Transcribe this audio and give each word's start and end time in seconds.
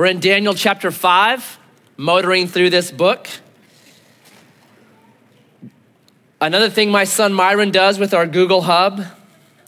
We're 0.00 0.06
in 0.06 0.20
Daniel 0.20 0.54
chapter 0.54 0.90
5, 0.90 1.58
motoring 1.98 2.46
through 2.46 2.70
this 2.70 2.90
book. 2.90 3.28
Another 6.40 6.70
thing 6.70 6.90
my 6.90 7.04
son 7.04 7.34
Myron 7.34 7.70
does 7.70 7.98
with 7.98 8.14
our 8.14 8.26
Google 8.26 8.62
Hub 8.62 9.02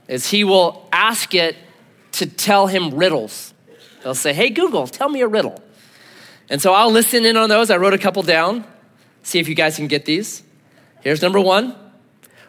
is 0.08 0.30
he 0.30 0.42
will 0.42 0.88
ask 0.90 1.34
it 1.34 1.54
to 2.12 2.24
tell 2.24 2.66
him 2.66 2.94
riddles. 2.94 3.52
They'll 4.02 4.14
say, 4.14 4.32
Hey, 4.32 4.48
Google, 4.48 4.86
tell 4.86 5.10
me 5.10 5.20
a 5.20 5.28
riddle. 5.28 5.62
And 6.48 6.62
so 6.62 6.72
I'll 6.72 6.90
listen 6.90 7.26
in 7.26 7.36
on 7.36 7.50
those. 7.50 7.70
I 7.70 7.76
wrote 7.76 7.92
a 7.92 7.98
couple 7.98 8.22
down. 8.22 8.64
See 9.22 9.38
if 9.38 9.50
you 9.50 9.54
guys 9.54 9.76
can 9.76 9.86
get 9.86 10.06
these. 10.06 10.42
Here's 11.02 11.20
number 11.20 11.42
one 11.42 11.76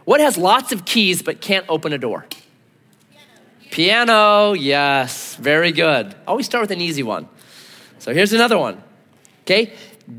What 0.06 0.22
has 0.22 0.38
lots 0.38 0.72
of 0.72 0.86
keys 0.86 1.22
but 1.22 1.42
can't 1.42 1.66
open 1.68 1.92
a 1.92 1.98
door? 1.98 2.28
Piano. 3.72 3.72
Piano, 3.72 4.54
yes, 4.54 5.36
very 5.36 5.74
good. 5.74 6.16
Always 6.26 6.46
start 6.46 6.62
with 6.62 6.72
an 6.72 6.80
easy 6.80 7.04
one. 7.04 7.28
So 8.04 8.14
here's 8.14 8.34
another 8.34 8.58
one. 8.58 8.84
Okay, 9.44 9.72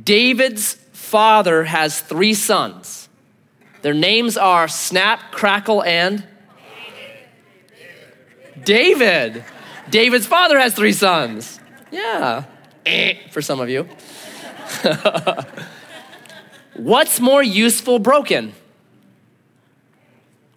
David's 0.04 0.72
father 0.92 1.64
has 1.64 2.00
three 2.00 2.32
sons. 2.32 3.10
Their 3.82 3.92
names 3.92 4.38
are 4.38 4.68
Snap, 4.68 5.32
Crackle, 5.32 5.82
and 5.84 6.26
David. 8.64 9.44
David's 9.90 10.26
father 10.26 10.58
has 10.58 10.72
three 10.72 10.94
sons. 10.94 11.60
Yeah. 11.92 12.44
Eh, 12.86 13.18
for 13.30 13.42
some 13.42 13.60
of 13.60 13.68
you. 13.68 13.86
What's 16.76 17.20
more 17.20 17.42
useful 17.42 17.98
broken? 17.98 18.54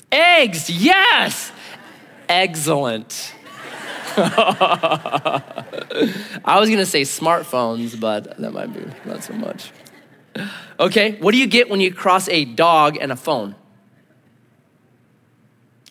Eggs, 0.09 0.69
yes. 0.69 1.51
Excellent. 2.29 3.33
I 4.17 5.53
was 6.59 6.69
going 6.69 6.79
to 6.79 6.85
say 6.85 7.03
smartphones, 7.03 7.99
but 7.99 8.35
that 8.37 8.51
might 8.51 8.73
be 8.73 8.83
not 9.05 9.23
so 9.23 9.33
much. 9.33 9.71
Okay, 10.79 11.17
what 11.19 11.33
do 11.33 11.37
you 11.37 11.45
get 11.45 11.69
when 11.69 11.79
you 11.79 11.93
cross 11.93 12.27
a 12.29 12.45
dog 12.45 12.97
and 12.99 13.11
a 13.11 13.15
phone? 13.15 13.53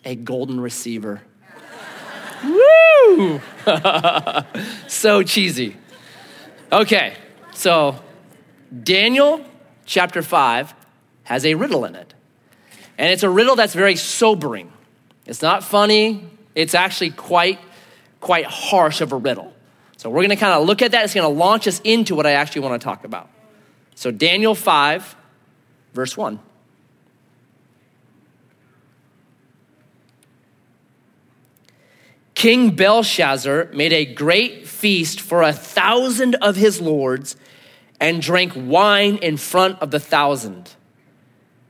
A 0.04 0.16
golden 0.16 0.60
receiver. 0.60 1.22
Woo! 2.44 3.40
so 4.88 5.22
cheesy. 5.22 5.76
Okay, 6.72 7.14
so 7.54 8.02
Daniel 8.82 9.44
chapter 9.84 10.22
5 10.22 10.74
has 11.24 11.46
a 11.46 11.54
riddle 11.54 11.84
in 11.84 11.94
it. 11.94 12.12
And 12.98 13.12
it's 13.12 13.22
a 13.22 13.30
riddle 13.30 13.56
that's 13.56 13.74
very 13.74 13.96
sobering. 13.96 14.72
It's 15.26 15.42
not 15.42 15.62
funny, 15.62 16.24
it's 16.54 16.74
actually 16.74 17.10
quite 17.10 17.60
quite 18.26 18.44
harsh 18.44 19.00
of 19.00 19.12
a 19.12 19.16
riddle. 19.16 19.52
So 19.98 20.10
we're 20.10 20.22
going 20.22 20.30
to 20.30 20.36
kind 20.36 20.52
of 20.52 20.66
look 20.66 20.82
at 20.82 20.90
that. 20.90 21.04
It's 21.04 21.14
going 21.14 21.32
to 21.32 21.38
launch 21.38 21.68
us 21.68 21.80
into 21.84 22.16
what 22.16 22.26
I 22.26 22.32
actually 22.32 22.62
want 22.62 22.80
to 22.80 22.84
talk 22.84 23.04
about. 23.04 23.30
So, 23.94 24.10
Daniel 24.10 24.56
5, 24.56 25.16
verse 25.94 26.16
1. 26.16 26.40
King 32.34 32.74
Belshazzar 32.74 33.70
made 33.72 33.92
a 33.92 34.04
great 34.04 34.66
feast 34.66 35.20
for 35.20 35.42
a 35.42 35.52
thousand 35.52 36.34
of 36.34 36.56
his 36.56 36.80
lords 36.80 37.36
and 38.00 38.20
drank 38.20 38.54
wine 38.56 39.18
in 39.18 39.36
front 39.36 39.80
of 39.80 39.92
the 39.92 40.00
thousand. 40.00 40.74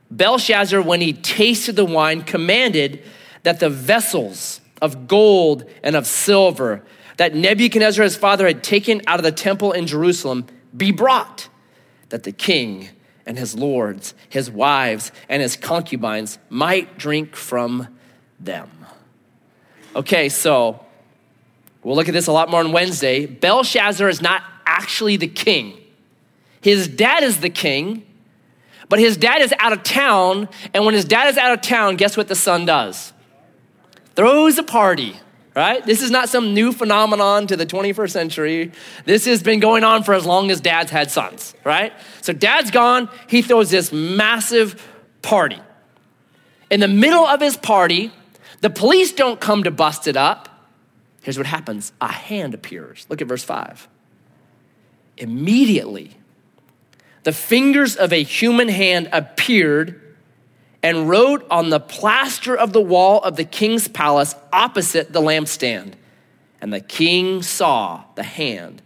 Belshazzar, 0.09 0.81
when 0.81 1.01
he 1.01 1.13
tasted 1.13 1.75
the 1.75 1.85
wine, 1.85 2.23
commanded 2.23 3.03
that 3.43 3.59
the 3.59 3.69
vessels 3.69 4.59
of 4.81 5.07
gold 5.07 5.69
and 5.83 5.95
of 5.95 6.05
silver 6.05 6.83
that 7.17 7.35
Nebuchadnezzar, 7.35 8.03
his 8.03 8.15
father, 8.15 8.47
had 8.47 8.63
taken 8.63 9.01
out 9.07 9.19
of 9.19 9.23
the 9.23 9.31
temple 9.31 9.71
in 9.71 9.87
Jerusalem 9.87 10.45
be 10.75 10.91
brought 10.91 11.49
that 12.09 12.23
the 12.23 12.31
king 12.31 12.89
and 13.25 13.37
his 13.37 13.55
lords, 13.55 14.13
his 14.29 14.49
wives, 14.49 15.11
and 15.27 15.41
his 15.41 15.57
concubines 15.57 16.37
might 16.49 16.97
drink 16.97 17.35
from 17.35 17.87
them. 18.39 18.69
Okay, 19.95 20.29
so 20.29 20.85
we'll 21.83 21.95
look 21.95 22.07
at 22.07 22.13
this 22.13 22.27
a 22.27 22.31
lot 22.31 22.49
more 22.49 22.59
on 22.59 22.71
Wednesday. 22.71 23.25
Belshazzar 23.25 24.07
is 24.07 24.21
not 24.21 24.43
actually 24.65 25.17
the 25.17 25.27
king, 25.27 25.77
his 26.61 26.87
dad 26.87 27.23
is 27.23 27.39
the 27.39 27.49
king. 27.49 28.03
But 28.89 28.99
his 28.99 29.17
dad 29.17 29.41
is 29.41 29.53
out 29.59 29.73
of 29.73 29.83
town, 29.83 30.47
and 30.73 30.85
when 30.85 30.93
his 30.93 31.03
dad 31.03 31.27
is 31.27 31.37
out 31.37 31.51
of 31.51 31.61
town, 31.61 31.97
guess 31.97 32.15
what 32.15 32.29
the 32.29 32.35
son 32.35 32.65
does? 32.65 33.11
Throws 34.17 34.57
a 34.57 34.63
party 34.63 35.15
right? 35.57 35.83
This 35.87 36.03
is 36.03 36.11
not 36.11 36.29
some 36.29 36.53
new 36.53 36.71
phenomenon 36.71 37.47
to 37.47 37.57
the 37.57 37.65
21st 37.65 38.11
century. 38.11 38.71
This 39.05 39.25
has 39.25 39.41
been 39.41 39.59
going 39.59 39.83
on 39.83 40.03
for 40.03 40.13
as 40.13 40.23
long 40.23 40.51
as 40.51 40.61
dads 40.61 40.91
had 40.91 41.09
sons, 41.09 41.55
right? 41.63 41.93
So 42.21 42.31
dad's 42.31 42.69
gone, 42.69 43.09
he 43.27 43.41
throws 43.41 43.71
this 43.71 43.91
massive 43.91 44.87
party. 45.23 45.59
In 46.69 46.79
the 46.79 46.87
middle 46.87 47.25
of 47.25 47.41
his 47.41 47.57
party, 47.57 48.11
the 48.61 48.69
police 48.69 49.11
don't 49.13 49.39
come 49.39 49.63
to 49.63 49.71
bust 49.71 50.07
it 50.07 50.15
up. 50.15 50.47
Here's 51.23 51.39
what 51.39 51.47
happens 51.47 51.91
a 51.99 52.11
hand 52.11 52.53
appears. 52.53 53.07
Look 53.09 53.23
at 53.23 53.27
verse 53.27 53.43
5. 53.43 53.87
Immediately, 55.17 56.15
the 57.23 57.33
fingers 57.33 57.95
of 57.95 58.13
a 58.13 58.21
human 58.21 58.67
hand 58.67 59.09
appeared 59.11 60.06
and 60.83 61.09
wrote 61.09 61.45
on 61.49 61.69
the 61.69 61.79
plaster 61.79 62.55
of 62.55 62.73
the 62.73 62.81
wall 62.81 63.21
of 63.21 63.35
the 63.35 63.43
king's 63.43 63.87
palace 63.87 64.35
opposite 64.53 65.11
the 65.11 65.21
lampstand. 65.21 65.93
And 66.61 66.73
the 66.73 66.81
king 66.81 67.41
saw 67.41 68.03
the 68.15 68.23
hand 68.23 68.81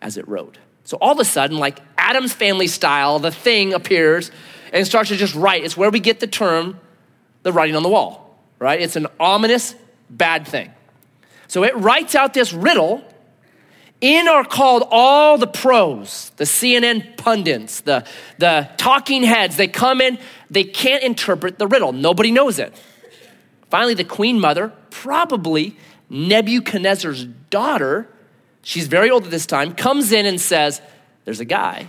as 0.00 0.16
it 0.16 0.26
wrote. 0.28 0.58
So 0.84 0.96
all 1.00 1.12
of 1.12 1.18
a 1.18 1.24
sudden, 1.24 1.58
like 1.58 1.80
Addams 1.98 2.32
Family 2.32 2.66
style, 2.66 3.18
the 3.18 3.30
thing 3.30 3.74
appears 3.74 4.30
and 4.72 4.86
starts 4.86 5.10
to 5.10 5.16
just 5.16 5.34
write. 5.34 5.64
It's 5.64 5.76
where 5.76 5.90
we 5.90 6.00
get 6.00 6.20
the 6.20 6.26
term 6.26 6.78
the 7.42 7.52
writing 7.52 7.76
on 7.76 7.82
the 7.82 7.88
wall, 7.88 8.38
right? 8.58 8.80
It's 8.80 8.96
an 8.96 9.06
ominous, 9.18 9.74
bad 10.08 10.46
thing. 10.46 10.70
So 11.48 11.64
it 11.64 11.74
writes 11.76 12.14
out 12.14 12.34
this 12.34 12.52
riddle 12.52 13.04
in 14.00 14.28
are 14.28 14.44
called 14.44 14.84
all 14.90 15.36
the 15.36 15.46
pros, 15.46 16.32
the 16.36 16.44
CNN 16.44 17.16
pundits, 17.16 17.80
the, 17.80 18.06
the 18.38 18.68
talking 18.76 19.22
heads. 19.22 19.56
They 19.56 19.68
come 19.68 20.00
in, 20.00 20.18
they 20.50 20.64
can't 20.64 21.02
interpret 21.02 21.58
the 21.58 21.66
riddle. 21.66 21.92
Nobody 21.92 22.30
knows 22.30 22.58
it. 22.58 22.74
Finally, 23.70 23.94
the 23.94 24.04
queen 24.04 24.40
mother, 24.40 24.72
probably 24.90 25.76
Nebuchadnezzar's 26.08 27.24
daughter, 27.50 28.08
she's 28.62 28.88
very 28.88 29.10
old 29.10 29.24
at 29.24 29.30
this 29.30 29.46
time, 29.46 29.74
comes 29.74 30.12
in 30.12 30.26
and 30.26 30.40
says, 30.40 30.82
There's 31.24 31.40
a 31.40 31.44
guy. 31.44 31.86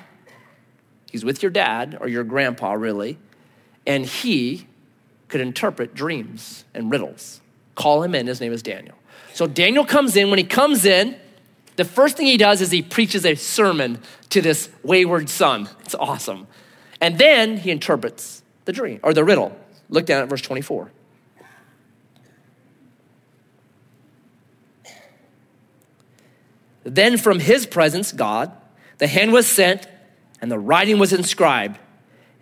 He's 1.12 1.26
with 1.26 1.42
your 1.42 1.52
dad, 1.52 1.98
or 2.00 2.08
your 2.08 2.24
grandpa, 2.24 2.74
really, 2.74 3.18
and 3.86 4.06
he 4.06 4.68
could 5.28 5.42
interpret 5.42 5.94
dreams 5.94 6.64
and 6.74 6.92
riddles. 6.92 7.42
Call 7.76 8.04
him 8.04 8.14
in. 8.16 8.28
His 8.28 8.40
name 8.40 8.54
is 8.54 8.62
Daniel. 8.62 8.96
So 9.34 9.48
Daniel 9.48 9.86
comes 9.86 10.16
in. 10.16 10.30
When 10.30 10.38
he 10.38 10.46
comes 10.46 10.86
in, 10.86 11.18
the 11.78 11.86
first 11.86 12.16
thing 12.16 12.28
he 12.28 12.38
does 12.38 12.62
is 12.62 12.70
he 12.70 12.82
preaches 12.82 13.26
a 13.26 13.36
sermon 13.36 14.00
to 14.30 14.42
this 14.42 14.70
wayward 14.84 15.30
son. 15.30 15.68
It's 15.82 15.96
awesome. 15.96 16.48
And 17.00 17.18
then 17.18 17.58
he 17.58 17.72
interprets 17.72 18.44
the 18.66 18.74
dream 18.74 19.00
or 19.04 19.14
the 19.14 19.24
riddle. 19.24 19.56
Look 19.90 20.06
down 20.06 20.24
at 20.24 20.30
verse 20.30 20.42
24. 20.42 20.92
Then 26.84 27.18
from 27.18 27.40
his 27.40 27.66
presence, 27.66 28.12
God, 28.12 28.52
the 28.98 29.08
hand 29.08 29.32
was 29.32 29.48
sent 29.48 29.88
and 30.42 30.52
the 30.52 30.60
writing 30.60 30.98
was 30.98 31.14
inscribed. 31.14 31.80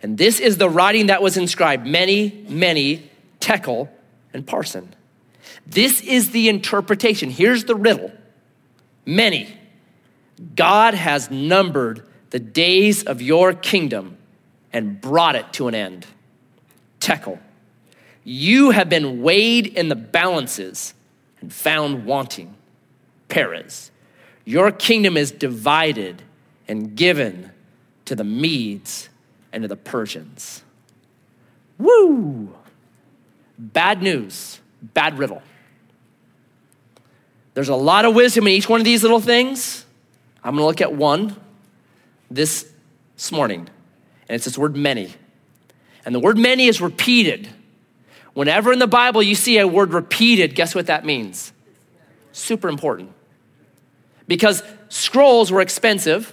And 0.02 0.16
this 0.16 0.40
is 0.40 0.56
the 0.56 0.68
writing 0.68 1.06
that 1.06 1.22
was 1.22 1.36
inscribed 1.36 1.86
mene, 1.86 2.46
mene, 2.48 3.08
tekel, 3.38 3.90
and 4.32 4.46
parsin. 4.46 4.88
This 5.66 6.00
is 6.00 6.30
the 6.30 6.48
interpretation. 6.48 7.30
Here's 7.30 7.64
the 7.64 7.74
riddle 7.74 8.12
mene. 9.04 9.48
God 10.56 10.94
has 10.94 11.30
numbered 11.30 12.06
the 12.30 12.38
days 12.38 13.04
of 13.04 13.20
your 13.20 13.52
kingdom 13.52 14.16
and 14.72 15.00
brought 15.00 15.36
it 15.36 15.52
to 15.54 15.68
an 15.68 15.74
end. 15.74 16.06
Tekel, 17.00 17.38
you 18.22 18.70
have 18.70 18.88
been 18.88 19.22
weighed 19.22 19.66
in 19.66 19.88
the 19.88 19.96
balances 19.96 20.94
and 21.40 21.52
found 21.52 22.04
wanting. 22.04 22.54
Peres. 23.30 23.90
your 24.44 24.72
kingdom 24.72 25.16
is 25.16 25.30
divided 25.30 26.22
and 26.68 26.96
given 26.96 27.50
to 28.04 28.16
the 28.16 28.24
Medes 28.24 29.08
and 29.52 29.62
to 29.62 29.68
the 29.68 29.76
Persians. 29.76 30.62
Woo! 31.78 32.52
Bad 33.58 34.02
news, 34.02 34.60
bad 34.82 35.18
riddle. 35.18 35.42
There's 37.54 37.68
a 37.68 37.76
lot 37.76 38.04
of 38.04 38.14
wisdom 38.14 38.46
in 38.46 38.52
each 38.54 38.68
one 38.68 38.80
of 38.80 38.84
these 38.84 39.02
little 39.02 39.20
things. 39.20 39.86
I'm 40.42 40.54
going 40.54 40.62
to 40.62 40.66
look 40.66 40.80
at 40.80 40.92
one 40.92 41.36
this 42.30 42.66
morning, 43.30 43.68
and 44.28 44.34
it's 44.34 44.44
this 44.44 44.58
word 44.58 44.76
mene. 44.76 45.10
And 46.04 46.14
the 46.14 46.20
word 46.20 46.38
mene 46.38 46.60
is 46.60 46.80
repeated. 46.80 47.48
Whenever 48.32 48.72
in 48.72 48.78
the 48.78 48.86
Bible 48.86 49.22
you 49.22 49.34
see 49.34 49.58
a 49.58 49.66
word 49.66 49.92
repeated, 49.92 50.54
guess 50.54 50.74
what 50.74 50.86
that 50.86 51.04
means? 51.04 51.52
Super 52.32 52.68
important. 52.68 53.12
because 54.30 54.62
scrolls 54.88 55.50
were 55.50 55.60
expensive. 55.60 56.32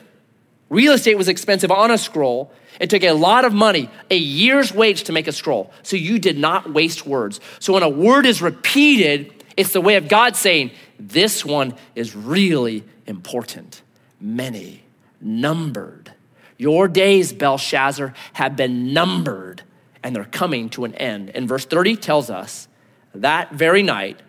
Real 0.69 0.93
estate 0.93 1.17
was 1.17 1.27
expensive 1.27 1.71
on 1.71 1.89
a 1.89 1.97
scroll. 1.97 2.51
It 2.79 2.91
took 2.91 3.03
a 3.03 3.13
lot 3.13 3.43
of 3.43 3.53
money, 3.53 3.89
a 4.11 4.15
year's 4.15 4.71
wage 4.71 5.05
to 5.05 5.11
make 5.11 5.27
a 5.27 5.31
scroll. 5.31 5.73
So 5.81 5.95
you 5.97 6.19
did 6.19 6.37
not 6.37 6.71
waste 6.71 7.07
words. 7.07 7.39
So 7.57 7.73
when 7.73 7.81
a 7.81 7.89
word 7.89 8.27
is 8.27 8.39
repeated, 8.39 9.33
it's 9.57 9.73
the 9.73 9.81
way 9.81 9.95
of 9.95 10.07
God 10.07 10.35
saying, 10.35 10.69
this 10.99 11.43
one 11.43 11.73
is 11.95 12.15
really 12.15 12.83
important. 13.07 13.81
Mene, 14.21 14.81
numbered. 15.19 16.13
Your 16.57 16.87
days, 16.87 17.33
Belshazzar, 17.33 18.13
have 18.33 18.55
been 18.55 18.93
numbered 18.93 19.63
and 20.03 20.15
they're 20.15 20.25
coming 20.25 20.69
to 20.69 20.85
an 20.85 20.95
end. 20.95 21.31
And 21.35 21.47
verse 21.47 21.65
30 21.65 21.97
tells 21.97 22.29
us 22.29 22.67
that 23.13 23.51
very 23.51 23.83
night, 23.83 24.21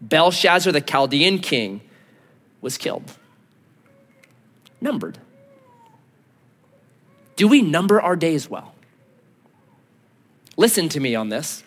Belshazzar, 0.00 0.72
the 0.72 0.80
Chaldean 0.80 1.38
king, 1.38 1.82
was 2.60 2.78
killed. 2.78 3.16
Numbered. 4.80 5.18
Do 7.36 7.48
we 7.48 7.62
number 7.62 8.00
our 8.00 8.16
days 8.16 8.48
well? 8.48 8.74
Listen 10.56 10.88
to 10.90 11.00
me 11.00 11.14
on 11.14 11.28
this. 11.28 11.64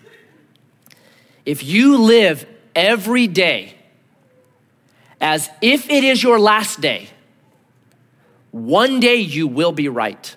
If 1.46 1.64
you 1.64 1.98
live 1.98 2.46
every 2.76 3.28
day 3.28 3.76
as 5.22 5.50
if 5.62 5.90
it 5.90 6.04
is 6.04 6.22
your 6.22 6.40
last 6.40 6.82
day, 6.82 7.10
one 8.56 9.02
day 9.02 9.18
you 9.18 9.50
will 9.50 9.74
be 9.74 9.90
right. 9.90 10.34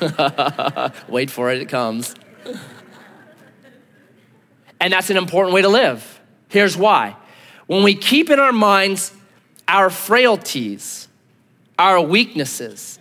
Wait 1.08 1.30
for 1.30 1.52
it, 1.52 1.62
it 1.62 1.68
comes. 1.68 2.16
And 4.80 4.92
that's 4.92 5.08
an 5.10 5.16
important 5.16 5.54
way 5.54 5.62
to 5.62 5.68
live. 5.68 6.20
Here's 6.48 6.76
why. 6.76 7.16
When 7.68 7.84
we 7.84 7.94
keep 7.94 8.28
in 8.28 8.40
our 8.40 8.50
minds 8.50 9.12
our 9.68 9.88
frailties, 9.88 11.06
our 11.78 12.00
weaknesses, 12.00 12.98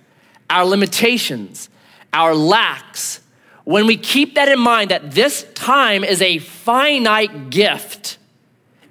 our 0.48 0.64
limitations, 0.64 1.68
our 2.14 2.36
lacks, 2.36 3.22
when 3.64 3.88
we 3.88 3.98
keep 3.98 4.36
that 4.36 4.50
in 4.50 4.60
mind 4.60 4.92
that 4.92 5.10
this 5.10 5.48
time 5.56 6.04
is 6.04 6.22
a 6.22 6.38
finite 6.38 7.50
gift, 7.50 8.20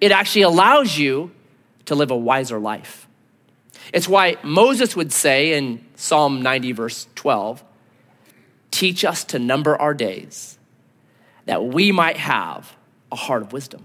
it 0.00 0.11
actually 0.11 0.43
allows 0.43 0.99
you 0.99 1.31
to 1.85 1.94
live 1.94 2.11
a 2.11 2.17
wiser 2.17 2.58
life. 2.58 3.00
It's 3.93 4.09
why 4.09 4.37
Moses 4.43 4.94
would 4.94 5.12
say 5.12 5.55
in 5.55 5.85
Psalm 5.97 6.43
90, 6.43 6.73
verse 6.73 7.06
12, 7.15 7.65
teach 8.71 9.05
us 9.05 9.25
to 9.25 9.38
number 9.38 9.77
our 9.77 9.94
days 9.94 10.59
that 11.47 11.65
we 11.65 11.93
might 11.93 12.17
have 12.17 12.77
a 13.11 13.17
heart 13.17 13.43
of 13.43 13.53
wisdom. 13.53 13.85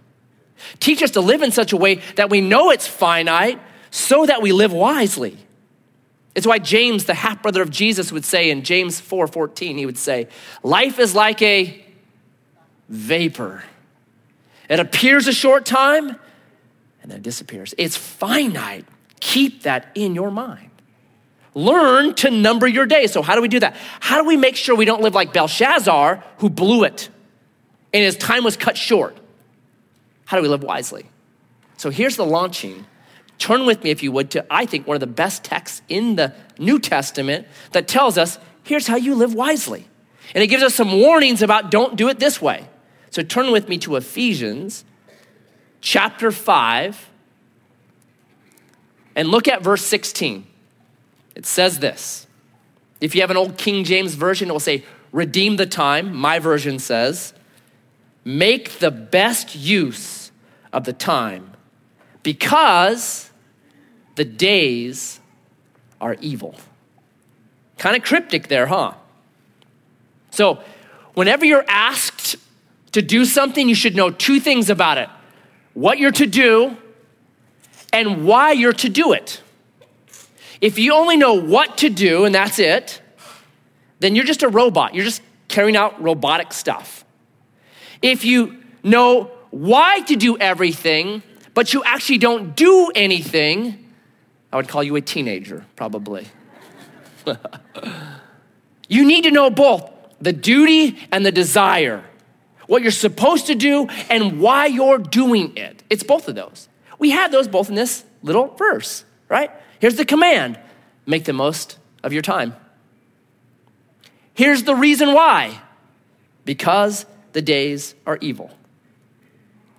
Teach 0.80 1.02
us 1.02 1.12
to 1.12 1.22
live 1.22 1.42
in 1.42 1.52
such 1.52 1.74
a 1.74 1.78
way 1.78 1.96
that 2.16 2.30
we 2.30 2.42
know 2.42 2.72
it's 2.72 2.88
finite 2.88 3.60
so 3.92 4.26
that 4.26 4.42
we 4.42 4.52
live 4.52 4.72
wisely. 4.72 5.38
It's 6.36 6.46
why 6.46 6.60
James, 6.60 7.06
the 7.06 7.14
half 7.14 7.42
brother 7.42 7.62
of 7.62 7.70
Jesus, 7.70 8.12
would 8.12 8.26
say 8.26 8.50
in 8.50 8.64
James 8.64 9.00
4 9.00 9.28
14, 9.28 9.78
he 9.78 9.86
would 9.86 9.98
say, 9.98 10.28
Life 10.64 11.00
is 11.00 11.16
like 11.16 11.42
a 11.42 11.84
vapor. 12.90 13.64
It 14.70 14.80
appears 14.80 15.28
a 15.28 15.34
short 15.34 15.66
time 15.66 16.16
and 17.02 17.12
then 17.12 17.22
disappears. 17.22 17.74
It's 17.78 17.96
finite. 17.96 18.86
Keep 19.20 19.64
that 19.64 19.92
in 19.96 20.16
your 20.16 20.32
mind. 20.32 20.70
Learn 21.54 22.14
to 22.16 22.30
number 22.30 22.68
your 22.68 22.86
days. 22.86 23.14
So, 23.14 23.22
how 23.22 23.36
do 23.36 23.42
we 23.42 23.48
do 23.48 23.60
that? 23.62 23.76
How 24.00 24.22
do 24.22 24.28
we 24.28 24.36
make 24.36 24.56
sure 24.56 24.76
we 24.76 24.86
don't 24.86 25.02
live 25.02 25.16
like 25.16 25.34
Belshazzar, 25.34 26.24
who 26.40 26.50
blew 26.50 26.84
it 26.84 27.10
and 27.94 28.04
his 28.04 28.18
time 28.18 28.44
was 28.44 28.58
cut 28.58 28.78
short? 28.78 29.18
How 30.26 30.36
do 30.38 30.44
we 30.44 30.50
live 30.50 30.64
wisely? 30.64 31.06
So, 31.78 31.90
here's 31.90 32.18
the 32.18 32.26
launching 32.26 32.86
Turn 33.38 33.66
with 33.66 33.84
me, 33.84 33.90
if 33.90 34.02
you 34.02 34.12
would, 34.12 34.32
to 34.32 34.46
I 34.50 34.66
think 34.66 34.88
one 34.88 34.96
of 34.96 35.02
the 35.02 35.08
best 35.08 35.44
texts 35.44 35.82
in 35.90 36.16
the 36.16 36.34
New 36.58 36.80
Testament 36.80 37.48
that 37.72 37.88
tells 37.88 38.18
us 38.18 38.40
here's 38.64 38.88
how 38.88 38.96
you 38.96 39.16
live 39.16 39.34
wisely. 39.34 39.86
And 40.34 40.44
it 40.44 40.48
gives 40.48 40.64
us 40.64 40.74
some 40.74 40.92
warnings 41.00 41.42
about 41.42 41.70
don't 41.70 41.96
do 41.96 42.08
it 42.10 42.20
this 42.20 42.42
way. 42.42 42.68
So 43.12 43.24
turn 43.24 43.52
with 43.52 43.70
me 43.70 43.78
to 43.80 43.96
Ephesians 43.96 44.86
chapter 45.82 46.32
5 46.32 47.10
and 49.16 49.30
look 49.30 49.48
at 49.48 49.62
verse 49.62 49.84
16. 49.84 50.46
It 51.36 51.46
says 51.46 51.80
this. 51.80 52.28
If 53.02 53.16
you 53.16 53.22
have 53.22 53.32
an 53.32 53.38
old 53.38 53.58
King 53.58 53.84
James 53.84 54.16
version, 54.16 54.50
it 54.50 54.52
will 54.52 54.60
say, 54.60 54.84
redeem 55.12 55.58
the 55.58 55.66
time. 55.66 56.16
My 56.16 56.40
version 56.40 56.80
says, 56.80 57.34
make 58.24 58.80
the 58.80 58.92
best 58.92 59.56
use 59.56 60.32
of 60.74 60.84
the 60.86 60.94
time 60.94 61.52
because 62.24 63.30
the 64.16 64.26
days 64.26 65.20
are 66.02 66.16
evil. 66.22 66.56
Kind 67.78 67.96
of 67.96 68.04
cryptic 68.04 68.48
there, 68.48 68.68
huh? 68.68 68.94
So, 70.32 70.62
whenever 71.14 71.46
you're 71.46 71.66
asked 71.68 72.36
to 72.94 73.02
do 73.02 73.26
something, 73.26 73.70
you 73.70 73.76
should 73.76 73.96
know 73.96 74.10
two 74.10 74.40
things 74.40 74.70
about 74.70 74.98
it 74.98 75.10
what 75.76 76.00
you're 76.00 76.12
to 76.12 76.26
do 76.26 76.76
and 77.96 78.26
why 78.26 78.52
you're 78.52 78.74
to 78.74 78.90
do 78.90 79.14
it. 79.14 79.42
If 80.60 80.78
you 80.78 80.94
only 80.94 81.16
know 81.16 81.34
what 81.34 81.78
to 81.78 81.90
do 81.90 82.26
and 82.26 82.36
that's 82.36 82.60
it, 82.60 83.02
then 84.00 84.16
you're 84.16 84.26
just 84.26 84.44
a 84.44 84.50
robot. 84.50 84.94
You're 84.94 85.06
just 85.06 85.22
carrying 85.48 85.78
out 85.78 86.04
robotic 86.04 86.52
stuff. 86.52 87.06
If 88.02 88.26
you 88.26 88.62
know 88.84 89.32
why 89.50 90.02
to 90.02 90.18
do 90.18 90.38
everything, 90.38 91.24
but 91.54 91.74
you 91.74 91.86
actually 91.86 92.18
don't 92.18 92.54
do 92.54 92.92
anything, 92.94 93.90
I 94.52 94.58
would 94.58 94.68
call 94.68 94.84
you 94.84 94.98
a 94.98 95.02
teenager, 95.02 95.66
probably. 95.78 96.28
you 98.90 99.06
need 99.06 99.24
to 99.24 99.32
know 99.32 99.50
both 99.50 99.90
the 100.20 100.34
duty 100.34 100.98
and 101.14 101.26
the 101.26 101.32
desire, 101.32 102.04
what 102.68 102.82
you're 102.82 102.92
supposed 102.92 103.48
to 103.48 103.56
do 103.56 103.88
and 104.10 104.42
why 104.42 104.66
you're 104.66 104.98
doing 104.98 105.56
it. 105.56 105.82
It's 105.90 106.04
both 106.04 106.28
of 106.28 106.36
those. 106.36 106.68
We 106.98 107.12
have 107.12 107.32
those 107.32 107.48
both 107.48 107.70
in 107.70 107.76
this 107.76 108.04
little 108.24 108.48
verse, 108.56 109.06
right? 109.30 109.52
Here's 109.80 109.96
the 109.96 110.06
command 110.06 110.60
make 111.06 111.26
the 111.26 111.34
most 111.34 111.78
of 112.04 112.14
your 112.14 112.22
time. 112.22 112.56
Here's 114.34 114.64
the 114.64 114.76
reason 114.76 115.14
why 115.14 115.62
because 116.46 117.06
the 117.34 117.42
days 117.42 117.96
are 118.06 118.18
evil. 118.22 118.52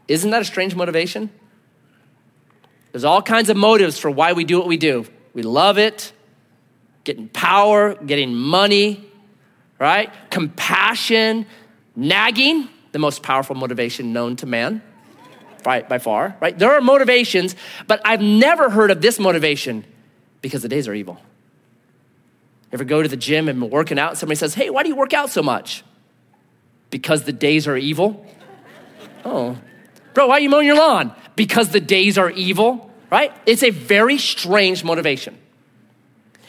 Isn't 0.09 0.31
that 0.31 0.43
a 0.43 0.45
strange 0.45 0.75
motivation? 0.75 1.31
There's 2.93 3.05
all 3.05 3.23
kinds 3.23 3.51
of 3.51 3.57
motives 3.57 3.99
for 3.99 4.11
why 4.11 4.33
we 4.33 4.45
do 4.45 4.59
what 4.59 4.67
we 4.67 4.77
do. 4.77 5.07
We 5.35 5.43
love 5.43 5.79
it, 5.79 6.13
getting 7.05 7.29
power, 7.29 7.95
getting 7.95 8.35
money, 8.35 9.05
right? 9.79 10.13
Compassion, 10.31 11.47
nagging, 11.95 12.69
the 12.93 12.99
most 12.99 13.23
powerful 13.23 13.55
motivation 13.55 14.13
known 14.13 14.37
to 14.37 14.47
man, 14.47 14.83
right, 15.67 15.87
by 15.89 15.99
far, 15.99 16.37
right? 16.41 16.59
There 16.59 16.73
are 16.73 16.81
motivations, 16.81 17.55
but 17.87 18.01
I've 18.05 18.23
never 18.23 18.71
heard 18.71 18.91
of 18.91 19.03
this 19.03 19.19
motivation 19.19 19.85
because 20.41 20.63
the 20.63 20.69
days 20.69 20.89
are 20.89 20.95
evil. 20.95 21.21
Ever 22.73 22.85
go 22.85 23.03
to 23.03 23.09
the 23.09 23.17
gym 23.17 23.49
and 23.49 23.71
working 23.71 23.99
out, 23.99 24.11
and 24.11 24.19
somebody 24.19 24.37
says, 24.37 24.55
Hey, 24.55 24.71
why 24.71 24.83
do 24.83 24.89
you 24.89 24.97
work 24.97 25.13
out 25.13 25.31
so 25.31 25.43
much? 25.43 25.85
Because 26.91 27.25
the 27.25 27.33
days 27.33 27.67
are 27.67 27.77
evil? 27.77 28.25
Oh. 29.25 29.59
Bro, 30.15 30.29
why 30.29 30.37
are 30.37 30.41
you 30.41 30.49
mowing 30.49 30.67
your 30.67 30.77
lawn? 30.77 31.15
Because 31.35 31.71
the 31.71 31.81
days 31.81 32.17
are 32.17 32.31
evil? 32.31 32.87
right? 33.11 33.33
It's 33.47 33.63
a 33.63 33.71
very 33.71 34.19
strange 34.19 34.85
motivation. 34.85 35.39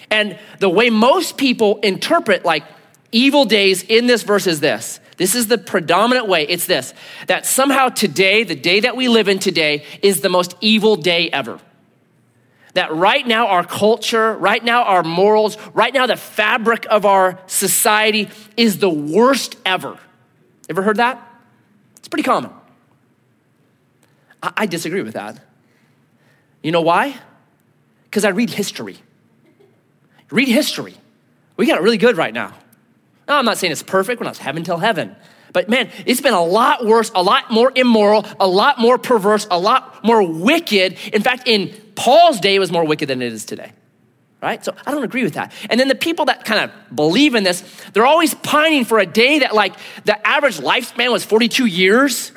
And 0.09 0.37
the 0.59 0.69
way 0.69 0.89
most 0.89 1.37
people 1.37 1.79
interpret 1.79 2.45
like 2.45 2.63
evil 3.11 3.45
days 3.45 3.83
in 3.83 4.07
this 4.07 4.23
verse 4.23 4.47
is 4.47 4.59
this. 4.59 4.99
This 5.17 5.33
is 5.33 5.47
the 5.47 5.57
predominant 5.57 6.27
way. 6.27 6.47
It's 6.47 6.65
this 6.65 6.93
that 7.25 7.45
somehow 7.45 7.89
today, 7.89 8.43
the 8.43 8.55
day 8.55 8.81
that 8.81 8.95
we 8.95 9.07
live 9.09 9.27
in 9.27 9.39
today, 9.39 9.83
is 10.01 10.21
the 10.21 10.29
most 10.29 10.55
evil 10.61 10.95
day 10.95 11.29
ever. 11.31 11.59
That 12.73 12.93
right 12.93 13.25
now, 13.25 13.47
our 13.47 13.63
culture, 13.63 14.35
right 14.35 14.63
now, 14.63 14.83
our 14.83 15.01
morals, 15.01 15.57
right 15.73 15.91
now, 15.91 16.05
the 16.05 16.15
fabric 16.15 16.85
of 16.89 17.05
our 17.05 17.39
society 17.47 18.29
is 18.55 18.77
the 18.77 18.89
worst 18.89 19.55
ever. 19.65 19.97
Ever 20.69 20.83
heard 20.83 20.97
that? 20.97 21.19
It's 21.97 22.07
pretty 22.07 22.23
common. 22.23 22.51
I, 24.43 24.53
I 24.57 24.65
disagree 24.67 25.01
with 25.01 25.15
that. 25.15 25.43
You 26.61 26.71
know 26.71 26.81
why? 26.81 27.15
Because 28.03 28.23
I 28.23 28.29
read 28.29 28.51
history. 28.51 28.97
Read 30.29 30.47
history. 30.47 30.93
We 31.55 31.65
got 31.65 31.79
it 31.79 31.81
really 31.81 31.97
good 31.97 32.17
right 32.17 32.33
now. 32.33 32.53
Now, 33.27 33.37
I'm 33.37 33.45
not 33.45 33.57
saying 33.57 33.71
it's 33.71 33.83
perfect. 33.83 34.19
We're 34.19 34.25
not 34.25 34.37
heaven 34.37 34.63
till 34.63 34.77
heaven. 34.77 35.15
But 35.53 35.69
man, 35.69 35.89
it's 36.05 36.21
been 36.21 36.33
a 36.33 36.43
lot 36.43 36.85
worse, 36.85 37.11
a 37.15 37.23
lot 37.23 37.51
more 37.51 37.71
immoral, 37.75 38.25
a 38.39 38.47
lot 38.47 38.79
more 38.79 38.97
perverse, 38.97 39.47
a 39.49 39.59
lot 39.59 40.03
more 40.03 40.21
wicked. 40.21 40.97
In 41.13 41.21
fact, 41.21 41.43
in 41.47 41.73
Paul's 41.95 42.39
day, 42.39 42.55
it 42.55 42.59
was 42.59 42.71
more 42.71 42.85
wicked 42.85 43.09
than 43.09 43.21
it 43.21 43.33
is 43.33 43.45
today. 43.45 43.71
Right? 44.41 44.63
So 44.63 44.75
I 44.85 44.91
don't 44.91 45.03
agree 45.03 45.23
with 45.23 45.33
that. 45.33 45.51
And 45.69 45.79
then 45.79 45.87
the 45.87 45.95
people 45.95 46.25
that 46.25 46.45
kind 46.45 46.69
of 46.69 46.95
believe 46.95 47.33
in 47.33 47.43
this, 47.43 47.63
they're 47.93 48.05
always 48.05 48.35
pining 48.35 48.85
for 48.85 48.99
a 48.99 49.05
day 49.05 49.39
that, 49.39 49.55
like, 49.55 49.73
the 50.05 50.27
average 50.27 50.59
lifespan 50.59 51.11
was 51.11 51.25
42 51.25 51.65
years, 51.65 52.31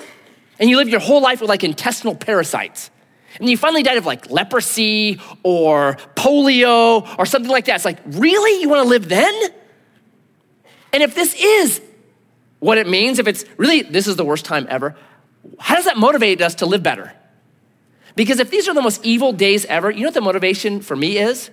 and 0.58 0.70
you 0.70 0.78
live 0.78 0.88
your 0.88 1.00
whole 1.00 1.20
life 1.20 1.40
with 1.40 1.50
like 1.50 1.62
intestinal 1.62 2.14
parasites 2.14 2.90
And 3.38 3.48
you 3.48 3.56
finally 3.56 3.82
died 3.82 3.96
of 3.96 4.06
like 4.06 4.30
leprosy 4.30 5.20
or 5.42 5.96
polio 6.16 7.18
or 7.18 7.26
something 7.26 7.50
like 7.50 7.66
that. 7.66 7.76
It's 7.76 7.84
like, 7.84 7.98
really? 8.06 8.60
You 8.60 8.68
want 8.68 8.82
to 8.82 8.88
live 8.88 9.08
then? 9.08 9.34
And 10.92 11.02
if 11.02 11.14
this 11.14 11.34
is 11.34 11.80
what 12.58 12.78
it 12.78 12.88
means, 12.88 13.18
if 13.18 13.26
it's 13.26 13.44
really, 13.56 13.82
this 13.82 14.06
is 14.06 14.16
the 14.16 14.24
worst 14.24 14.44
time 14.44 14.66
ever, 14.68 14.96
how 15.58 15.74
does 15.74 15.84
that 15.86 15.96
motivate 15.96 16.40
us 16.40 16.56
to 16.56 16.66
live 16.66 16.82
better? 16.82 17.12
Because 18.16 18.40
if 18.40 18.50
these 18.50 18.68
are 18.68 18.74
the 18.74 18.82
most 18.82 19.04
evil 19.04 19.32
days 19.32 19.64
ever, 19.66 19.90
you 19.90 20.00
know 20.00 20.08
what 20.08 20.14
the 20.14 20.20
motivation 20.20 20.80
for 20.80 20.96
me 20.96 21.18
is? 21.18 21.50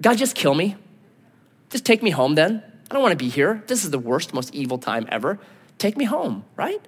God, 0.00 0.18
just 0.18 0.34
kill 0.34 0.54
me. 0.54 0.76
Just 1.70 1.84
take 1.84 2.02
me 2.02 2.10
home 2.10 2.34
then. 2.34 2.62
I 2.90 2.94
don't 2.94 3.02
want 3.02 3.12
to 3.12 3.24
be 3.24 3.28
here. 3.28 3.64
This 3.66 3.84
is 3.84 3.90
the 3.90 3.98
worst, 3.98 4.34
most 4.34 4.54
evil 4.54 4.78
time 4.78 5.08
ever. 5.10 5.38
Take 5.78 5.96
me 5.96 6.04
home, 6.04 6.44
right? 6.56 6.80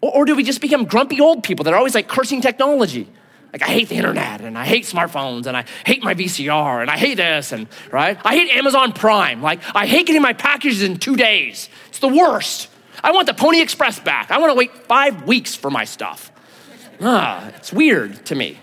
Or, 0.00 0.18
or 0.18 0.24
do 0.24 0.36
we 0.36 0.44
just 0.44 0.60
become 0.60 0.84
grumpy 0.84 1.20
old 1.20 1.42
people 1.42 1.64
that 1.64 1.74
are 1.74 1.78
always 1.78 1.94
like 1.94 2.08
cursing 2.08 2.40
technology? 2.40 3.08
Like, 3.52 3.62
I 3.62 3.66
hate 3.66 3.88
the 3.88 3.96
internet 3.96 4.40
and 4.40 4.56
I 4.56 4.64
hate 4.64 4.84
smartphones 4.84 5.46
and 5.46 5.56
I 5.56 5.66
hate 5.84 6.02
my 6.02 6.14
VCR 6.14 6.80
and 6.80 6.90
I 6.90 6.96
hate 6.96 7.16
this 7.16 7.52
and, 7.52 7.68
right? 7.90 8.18
I 8.24 8.34
hate 8.34 8.50
Amazon 8.56 8.92
Prime. 8.92 9.42
Like, 9.42 9.60
I 9.74 9.86
hate 9.86 10.06
getting 10.06 10.22
my 10.22 10.32
packages 10.32 10.82
in 10.82 10.98
two 10.98 11.16
days. 11.16 11.68
It's 11.88 11.98
the 11.98 12.08
worst. 12.08 12.68
I 13.04 13.12
want 13.12 13.26
the 13.26 13.34
Pony 13.34 13.60
Express 13.60 14.00
back. 14.00 14.30
I 14.30 14.38
want 14.38 14.52
to 14.52 14.54
wait 14.54 14.72
five 14.86 15.24
weeks 15.24 15.54
for 15.54 15.70
my 15.70 15.84
stuff. 15.84 16.32
Ah, 17.00 17.48
it's 17.56 17.72
weird 17.72 18.24
to 18.26 18.34
me. 18.34 18.58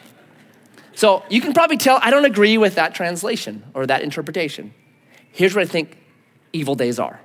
So 0.96 1.24
you 1.30 1.40
can 1.40 1.54
probably 1.54 1.78
tell 1.78 2.00
I 2.02 2.10
don't 2.10 2.26
agree 2.26 2.58
with 2.58 2.76
that 2.76 2.96
translation 2.96 3.64
or 3.74 3.86
that 3.86 4.02
interpretation. 4.02 4.74
Here's 5.32 5.56
what 5.56 5.62
I 5.62 5.68
think 5.68 5.98
evil 6.52 6.76
days 6.76 7.00
are. 7.00 7.20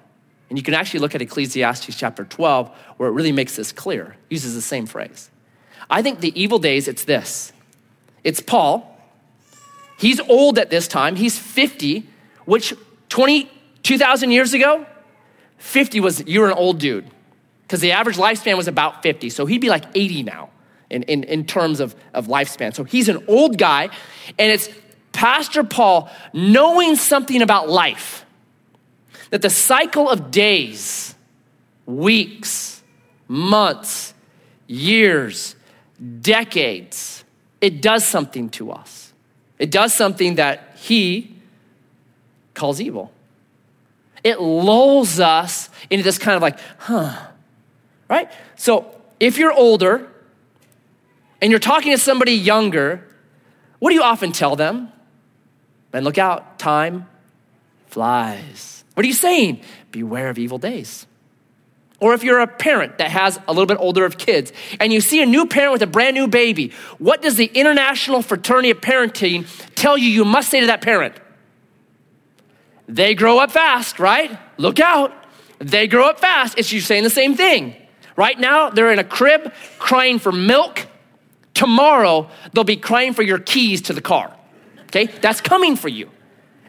And 0.51 0.59
you 0.59 0.63
can 0.63 0.75
actually 0.75 1.01
look 1.01 1.15
at 1.15 1.23
Ecclesiastes 1.23 1.97
chapter 1.97 2.25
12, 2.25 2.71
where 2.99 3.09
it 3.09 3.13
really 3.13 3.33
makes 3.33 3.57
this 3.57 3.73
clear, 3.73 4.17
uses 4.29 4.55
the 4.55 4.61
same 4.61 4.87
phrase. 4.87 5.31
I 5.89 6.03
think 6.03 6.21
the 6.21 6.39
evil 6.41 6.59
days, 6.59 6.87
it's 6.89 7.05
this 7.05 7.53
it's 8.25 8.41
Paul. 8.41 8.91
He's 9.99 10.19
old 10.21 10.59
at 10.59 10.71
this 10.71 10.89
time, 10.89 11.15
he's 11.17 11.39
50, 11.39 12.09
which 12.47 12.75
20, 13.11 13.49
2,000 13.83 14.31
years 14.33 14.55
ago, 14.55 14.87
50 15.59 16.01
was, 16.01 16.27
you 16.27 16.41
were 16.41 16.49
an 16.49 16.55
old 16.55 16.79
dude, 16.79 17.09
because 17.63 17.81
the 17.81 17.93
average 17.93 18.17
lifespan 18.17 18.57
was 18.57 18.67
about 18.67 19.03
50. 19.03 19.31
So 19.31 19.47
he'd 19.47 19.61
be 19.61 19.69
like 19.69 19.85
80 19.95 20.25
now 20.25 20.51
in, 20.91 21.05
in, 21.05 21.25
in 21.25 21.47
terms 21.47 21.81
of, 21.81 21.95
of 22.13 22.27
lifespan. 22.27 22.75
So 22.75 22.85
he's 22.85 23.09
an 23.09 23.25
old 23.29 23.57
guy, 23.57 23.91
and 24.39 24.53
it's 24.53 24.69
Pastor 25.13 25.63
Paul 25.63 26.11
knowing 26.33 26.97
something 26.97 27.41
about 27.41 27.69
life 27.69 28.25
that 29.31 29.43
the 29.43 29.51
cycle 29.51 30.09
of 30.09 30.31
days, 30.31 31.15
weeks, 31.87 32.83
months, 33.29 34.15
years, 34.67 35.57
decades, 36.21 37.24
it 37.65 37.81
does 37.81 38.05
something 38.05 38.51
to 38.51 38.71
us. 38.71 39.15
It 39.59 39.71
does 39.71 39.95
something 39.95 40.35
that 40.35 40.77
he 40.77 41.35
calls 42.53 42.79
evil. 42.79 43.11
It 44.23 44.39
lulls 44.39 45.19
us 45.19 45.71
into 45.89 46.05
this 46.05 46.19
kind 46.19 46.37
of 46.37 46.43
like, 46.43 46.59
huh, 46.77 47.17
right? 48.11 48.31
So 48.57 48.95
if 49.19 49.39
you're 49.39 49.51
older 49.51 50.07
and 51.41 51.51
you're 51.51 51.59
talking 51.59 51.93
to 51.93 51.97
somebody 51.99 52.33
younger, 52.33 53.09
what 53.79 53.89
do 53.89 53.95
you 53.95 54.03
often 54.03 54.33
tell 54.33 54.57
them? 54.57 54.93
And 55.95 56.05
look 56.05 56.19
out, 56.19 56.59
time 56.59 57.07
flies. 57.87 58.85
What 58.93 59.05
are 59.05 59.07
you 59.07 59.15
saying? 59.15 59.63
Beware 59.91 60.29
of 60.29 60.37
evil 60.37 60.59
days. 60.59 61.07
Or 62.01 62.13
if 62.13 62.25
you're 62.25 62.41
a 62.41 62.47
parent 62.47 62.99
that 62.99 63.11
has 63.11 63.39
a 63.47 63.53
little 63.53 63.67
bit 63.67 63.79
older 63.79 64.05
of 64.05 64.19
kids 64.19 64.53
and 64.81 64.93
you 64.93 65.01
see 65.01 65.23
a 65.23 65.27
new 65.27 65.47
parent 65.47 65.73
with 65.73 65.83
a 65.83 65.87
brand 65.87 66.15
new 66.15 66.27
baby, 66.27 66.73
what 66.99 67.23
does 67.23 67.37
the 67.37 67.47
International 67.47 68.21
Fraternity 68.21 68.71
of 68.71 68.81
Parenting 68.81 69.47
tell 69.75 69.97
you 69.97 70.09
you 70.09 70.25
must 70.25 70.51
say 70.51 70.61
to 70.61 70.67
that 70.67 70.83
parent? 70.83 71.15
They 72.89 73.15
grow 73.15 73.39
up 73.39 73.53
fast, 73.53 73.99
right? 73.99 74.39
Look 74.59 74.81
out. 74.81 75.13
They 75.59 75.87
grow 75.87 76.09
up 76.09 76.21
fast. 76.21 76.59
It's 76.59 76.73
you 76.73 76.81
saying 76.81 77.05
the 77.05 77.11
same 77.11 77.35
thing. 77.37 77.77
Right 78.17 78.39
now, 78.39 78.71
they're 78.71 78.93
in 78.93 78.99
a 78.99 79.05
crib 79.05 79.53
crying 79.79 80.19
for 80.19 80.33
milk. 80.33 80.87
Tomorrow, 81.55 82.29
they'll 82.53 82.65
be 82.65 82.77
crying 82.77 83.15
for 83.15 83.23
your 83.23 83.39
keys 83.39 83.83
to 83.83 83.93
the 83.93 84.01
car. 84.01 84.37
Okay? 84.85 85.07
That's 85.07 85.41
coming 85.41 85.77
for 85.77 85.89
you. 85.89 86.11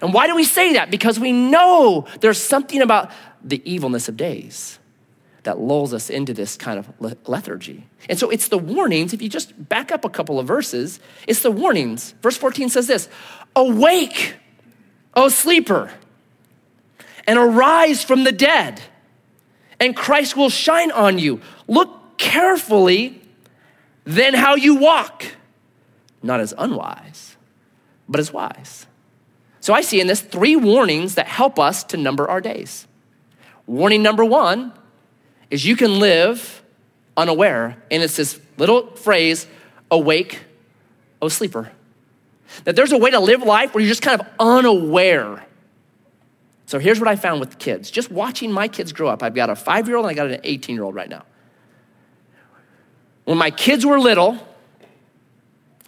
And 0.01 0.13
why 0.13 0.27
do 0.27 0.36
we 0.36 0.44
say 0.44 0.74
that? 0.74 0.91
Because 0.91 1.20
we 1.20 1.32
know 1.32 2.05
there's 2.22 2.41
something 2.41 2.82
about 2.82 3.12
the 3.44 3.62
evilness 3.70 4.08
of 4.08 4.15
days 4.15 4.79
that 5.45 5.59
lulls 5.59 5.93
us 5.93 6.09
into 6.09 6.33
this 6.33 6.57
kind 6.57 6.77
of 6.77 7.19
lethargy. 7.27 7.87
And 8.09 8.19
so 8.19 8.29
it's 8.29 8.49
the 8.49 8.57
warnings. 8.57 9.13
If 9.13 9.21
you 9.21 9.29
just 9.29 9.69
back 9.69 9.91
up 9.91 10.03
a 10.03 10.09
couple 10.09 10.39
of 10.39 10.45
verses, 10.45 10.99
it's 11.27 11.41
the 11.41 11.51
warnings. 11.51 12.13
Verse 12.21 12.37
14 12.37 12.69
says 12.69 12.87
this 12.87 13.07
Awake, 13.55 14.35
O 15.15 15.29
sleeper, 15.29 15.91
and 17.25 17.39
arise 17.39 18.03
from 18.03 18.23
the 18.23 18.31
dead, 18.31 18.81
and 19.79 19.95
Christ 19.95 20.35
will 20.35 20.49
shine 20.49 20.91
on 20.91 21.17
you. 21.17 21.41
Look 21.67 22.17
carefully 22.17 23.21
then 24.03 24.35
how 24.35 24.55
you 24.55 24.75
walk, 24.75 25.25
not 26.21 26.39
as 26.39 26.53
unwise, 26.57 27.35
but 28.07 28.19
as 28.19 28.31
wise. 28.31 28.85
So 29.59 29.73
I 29.73 29.81
see 29.81 29.99
in 29.99 30.07
this 30.07 30.21
three 30.21 30.55
warnings 30.55 31.15
that 31.15 31.27
help 31.27 31.59
us 31.59 31.83
to 31.85 31.97
number 31.97 32.29
our 32.29 32.39
days. 32.39 32.87
Warning 33.65 34.03
number 34.03 34.23
one 34.23 34.73
is 35.49 35.65
you 35.65 35.75
can 35.75 35.99
live 35.99 36.63
unaware, 37.17 37.77
and 37.91 38.03
it's 38.03 38.15
this 38.15 38.39
little 38.57 38.87
phrase 38.95 39.47
awake, 39.91 40.41
O 41.21 41.29
sleeper. 41.29 41.71
That 42.63 42.75
there's 42.75 42.91
a 42.91 42.97
way 42.97 43.11
to 43.11 43.19
live 43.19 43.43
life 43.43 43.73
where 43.73 43.83
you're 43.83 43.89
just 43.89 44.01
kind 44.01 44.19
of 44.19 44.27
unaware. 44.39 45.45
So 46.67 46.79
here's 46.79 46.99
what 46.99 47.07
I 47.07 47.15
found 47.15 47.39
with 47.39 47.59
kids 47.59 47.91
just 47.91 48.11
watching 48.11 48.51
my 48.51 48.67
kids 48.67 48.91
grow 48.91 49.07
up. 49.07 49.23
I've 49.23 49.35
got 49.35 49.49
a 49.49 49.55
five 49.55 49.87
year 49.87 49.97
old 49.97 50.05
and 50.05 50.11
I 50.11 50.15
got 50.15 50.31
an 50.31 50.41
18 50.43 50.75
year 50.75 50.83
old 50.83 50.95
right 50.95 51.09
now. 51.09 51.23
When 53.25 53.37
my 53.37 53.51
kids 53.51 53.85
were 53.85 53.99
little, 53.99 54.37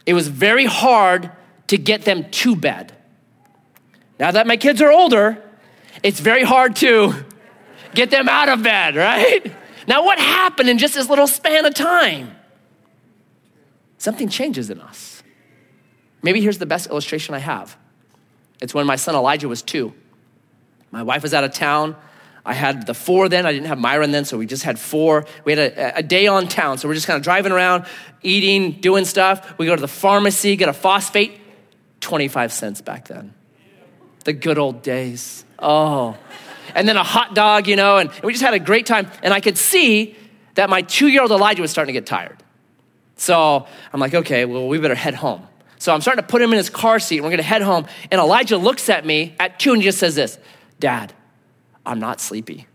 it 0.05 0.13
was 0.13 0.27
very 0.27 0.65
hard 0.65 1.31
to 1.67 1.77
get 1.77 2.03
them 2.03 2.29
to 2.29 2.55
bed. 2.55 2.93
Now 4.19 4.31
that 4.31 4.47
my 4.47 4.57
kids 4.57 4.81
are 4.81 4.91
older, 4.91 5.41
it's 6.03 6.19
very 6.19 6.43
hard 6.43 6.75
to 6.77 7.13
get 7.97 8.11
them 8.11 8.29
out 8.29 8.47
of 8.47 8.63
bed, 8.63 8.95
right? 8.95 9.51
Now, 9.87 10.05
what 10.05 10.19
happened 10.19 10.69
in 10.69 10.77
just 10.77 10.93
this 10.93 11.09
little 11.09 11.27
span 11.27 11.65
of 11.65 11.73
time? 11.73 12.35
Something 13.97 14.29
changes 14.29 14.69
in 14.69 14.79
us. 14.79 15.23
Maybe 16.21 16.41
here's 16.41 16.59
the 16.59 16.65
best 16.65 16.89
illustration 16.89 17.33
I 17.35 17.39
have 17.39 17.75
it's 18.59 18.73
when 18.73 18.87
my 18.87 18.95
son 18.95 19.15
Elijah 19.15 19.47
was 19.47 19.61
two. 19.61 19.93
My 20.91 21.03
wife 21.03 21.21
was 21.21 21.33
out 21.33 21.43
of 21.43 21.53
town. 21.53 21.95
I 22.45 22.53
had 22.53 22.87
the 22.87 22.93
four 22.93 23.29
then. 23.29 23.45
I 23.45 23.51
didn't 23.51 23.67
have 23.67 23.77
Myron 23.77 24.11
then, 24.11 24.25
so 24.25 24.37
we 24.37 24.45
just 24.45 24.63
had 24.63 24.79
four. 24.79 25.25
We 25.43 25.53
had 25.53 25.59
a, 25.59 25.97
a 25.97 26.03
day 26.03 26.27
on 26.27 26.47
town, 26.47 26.77
so 26.77 26.87
we're 26.87 26.93
just 26.93 27.05
kind 27.05 27.17
of 27.17 27.23
driving 27.23 27.51
around, 27.51 27.85
eating, 28.23 28.79
doing 28.79 29.05
stuff. 29.05 29.57
We 29.59 29.65
go 29.65 29.75
to 29.75 29.81
the 29.81 29.87
pharmacy, 29.87 30.55
get 30.55 30.69
a 30.69 30.73
phosphate, 30.73 31.39
25 31.99 32.53
cents 32.53 32.81
back 32.81 33.07
then. 33.09 33.33
The 34.23 34.33
good 34.33 34.57
old 34.57 34.81
days. 34.81 35.45
Oh. 35.59 36.17
And 36.77 36.87
then 36.87 36.95
a 36.95 37.03
hot 37.03 37.33
dog, 37.33 37.67
you 37.67 37.75
know, 37.75 37.97
and 37.97 38.11
we 38.23 38.31
just 38.31 38.43
had 38.43 38.53
a 38.53 38.59
great 38.59 38.85
time. 38.85 39.09
And 39.23 39.33
I 39.33 39.39
could 39.39 39.57
see 39.57 40.15
that 40.53 40.69
my 40.69 40.83
two 40.83 41.07
year 41.07 41.23
old 41.23 41.31
Elijah 41.31 41.63
was 41.63 41.71
starting 41.71 41.91
to 41.91 41.99
get 41.99 42.05
tired. 42.05 42.37
So 43.15 43.65
I'm 43.91 43.99
like, 43.99 44.13
okay, 44.13 44.45
well, 44.45 44.67
we 44.67 44.77
better 44.77 44.93
head 44.93 45.15
home. 45.15 45.47
So 45.79 45.91
I'm 45.91 46.01
starting 46.01 46.23
to 46.23 46.27
put 46.27 46.39
him 46.39 46.51
in 46.51 46.57
his 46.57 46.69
car 46.69 46.99
seat, 46.99 47.17
and 47.17 47.25
we're 47.25 47.31
gonna 47.31 47.41
head 47.41 47.63
home. 47.63 47.87
And 48.11 48.21
Elijah 48.21 48.57
looks 48.57 48.89
at 48.89 49.07
me 49.07 49.35
at 49.39 49.59
two 49.59 49.73
and 49.73 49.81
just 49.81 49.97
says 49.97 50.13
this 50.13 50.37
Dad, 50.79 51.13
I'm 51.83 51.99
not 51.99 52.21
sleepy. 52.21 52.67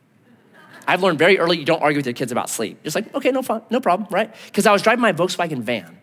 I've 0.85 1.01
learned 1.01 1.21
very 1.21 1.39
early 1.39 1.59
you 1.59 1.65
don't 1.65 1.81
argue 1.81 2.01
with 2.01 2.07
your 2.07 2.13
kids 2.13 2.33
about 2.33 2.51
sleep. 2.51 2.83
Just 2.83 2.97
like, 2.97 3.15
okay, 3.15 3.31
no, 3.31 3.41
fun, 3.43 3.63
no 3.71 3.81
problem, 3.81 4.09
right? 4.11 4.35
Because 4.47 4.67
I 4.67 4.73
was 4.73 4.83
driving 4.83 5.01
my 5.01 5.13
Volkswagen 5.13 5.63
van. 5.63 5.97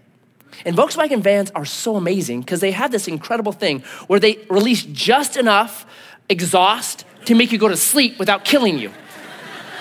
And 0.66 0.74
Volkswagen 0.74 1.22
vans 1.22 1.52
are 1.52 1.66
so 1.66 1.98
amazing 1.98 2.42
because 2.42 2.62
they 2.62 2.72
have 2.72 2.92
this 2.92 3.10
incredible 3.10 3.52
thing 3.52 3.82
where 4.08 4.22
they 4.22 4.40
release 4.50 4.84
just 4.84 5.36
enough 5.36 5.86
exhaust 6.30 7.04
to 7.30 7.36
make 7.36 7.52
you 7.52 7.60
go 7.60 7.68
to 7.68 7.78
sleep 7.78 8.18
without 8.18 8.44
killing 8.44 8.80
you. 8.80 8.92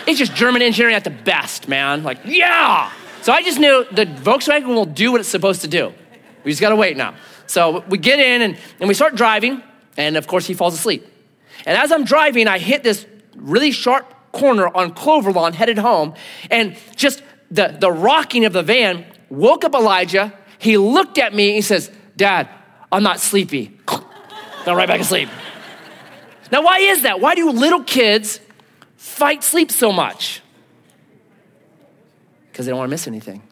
It's 0.07 0.19
just 0.19 0.35
German 0.35 0.61
engineering 0.61 0.95
at 0.95 1.05
the 1.05 1.11
best, 1.11 1.67
man. 1.67 2.03
Like, 2.03 2.19
yeah. 2.27 2.93
So 3.23 3.33
I 3.33 3.43
just 3.43 3.59
knew 3.59 3.87
the 3.91 4.05
Volkswagen 4.05 4.67
will 4.67 4.85
do 4.85 5.13
what 5.13 5.21
it's 5.21 5.31
supposed 5.31 5.63
to 5.63 5.69
do. 5.69 5.95
We 6.45 6.53
just 6.53 6.61
gotta 6.61 6.77
wait 6.77 6.97
now. 6.99 7.15
So 7.47 7.85
we 7.89 7.97
get 7.97 8.21
in 8.21 8.43
and, 8.43 8.59
and 8.81 8.89
we 8.89 8.93
start 8.95 9.15
driving, 9.15 9.63
and 9.97 10.19
of 10.19 10.27
course 10.27 10.47
he 10.47 10.53
falls 10.53 10.75
asleep. 10.75 11.07
And 11.65 11.77
as 11.77 11.91
I'm 11.91 12.05
driving, 12.05 12.49
I 12.49 12.59
hit 12.59 12.83
this 12.83 13.07
really 13.35 13.73
sharp 13.73 14.15
corner 14.33 14.69
on 14.69 14.93
Clover 14.93 15.33
Lawn 15.33 15.55
headed 15.55 15.79
home. 15.79 16.15
And 16.51 16.77
just 16.97 17.23
the, 17.51 17.77
the 17.81 17.91
rocking 17.91 18.45
of 18.45 18.53
the 18.53 18.63
van 18.63 19.07
woke 19.31 19.65
up 19.65 19.75
Elijah. 19.75 20.35
He 20.59 20.77
looked 20.77 21.17
at 21.17 21.35
me. 21.35 21.49
and 21.49 21.57
He 21.57 21.63
says, 21.63 21.91
Dad, 22.15 22.49
I'm 22.93 23.03
not 23.03 23.21
sleepy. 23.21 23.79
Fell 24.65 24.77
right 24.77 24.87
back 24.89 25.01
asleep. 25.01 25.31
Now, 26.51 26.63
why 26.63 26.79
is 26.79 27.03
that? 27.03 27.21
Why 27.21 27.35
do 27.35 27.51
little 27.51 27.83
kids 27.83 28.41
fight 28.97 29.45
sleep 29.45 29.71
so 29.71 29.93
much? 29.93 30.43
Because 32.51 32.67
they 32.67 32.71
don't 32.71 32.79
want 32.79 32.89
to 32.89 32.93
miss 32.93 33.07
anything. 33.07 33.43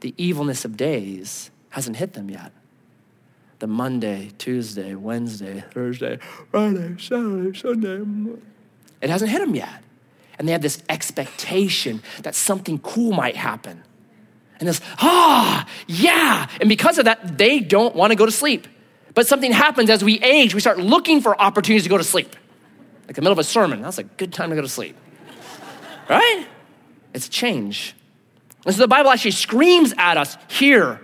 The 0.00 0.14
evilness 0.16 0.64
of 0.64 0.76
days 0.76 1.50
Hasn't 1.70 1.96
hit 1.96 2.14
them 2.14 2.30
yet. 2.30 2.52
The 3.58 3.66
Monday, 3.66 4.30
Tuesday, 4.38 4.94
Wednesday, 4.94 5.64
Thursday, 5.72 6.18
Friday, 6.50 6.96
Saturday, 6.98 7.58
Sunday. 7.58 8.38
It 9.00 9.10
hasn't 9.10 9.30
hit 9.30 9.40
them 9.40 9.54
yet. 9.54 9.82
And 10.38 10.46
they 10.46 10.52
have 10.52 10.62
this 10.62 10.82
expectation 10.88 12.00
that 12.22 12.34
something 12.34 12.78
cool 12.78 13.12
might 13.12 13.36
happen. 13.36 13.82
And 14.60 14.68
this, 14.68 14.80
ah, 14.98 15.68
yeah. 15.88 16.48
And 16.60 16.68
because 16.68 16.98
of 16.98 17.04
that, 17.04 17.36
they 17.36 17.58
don't 17.60 17.96
want 17.96 18.12
to 18.12 18.16
go 18.16 18.26
to 18.26 18.32
sleep. 18.32 18.68
But 19.18 19.26
something 19.26 19.50
happens 19.50 19.90
as 19.90 20.04
we 20.04 20.20
age, 20.20 20.54
we 20.54 20.60
start 20.60 20.78
looking 20.78 21.20
for 21.20 21.36
opportunities 21.42 21.82
to 21.82 21.88
go 21.88 21.98
to 21.98 22.04
sleep. 22.04 22.36
Like 23.04 23.16
the 23.16 23.20
middle 23.20 23.32
of 23.32 23.40
a 23.40 23.42
sermon, 23.42 23.82
that's 23.82 23.98
a 23.98 24.04
good 24.04 24.32
time 24.32 24.50
to 24.50 24.54
go 24.54 24.62
to 24.62 24.68
sleep. 24.68 24.96
right? 26.08 26.46
It's 27.12 27.28
change. 27.28 27.96
And 28.64 28.72
so 28.72 28.80
the 28.80 28.86
Bible 28.86 29.10
actually 29.10 29.32
screams 29.32 29.92
at 29.98 30.16
us 30.18 30.36
here. 30.46 31.00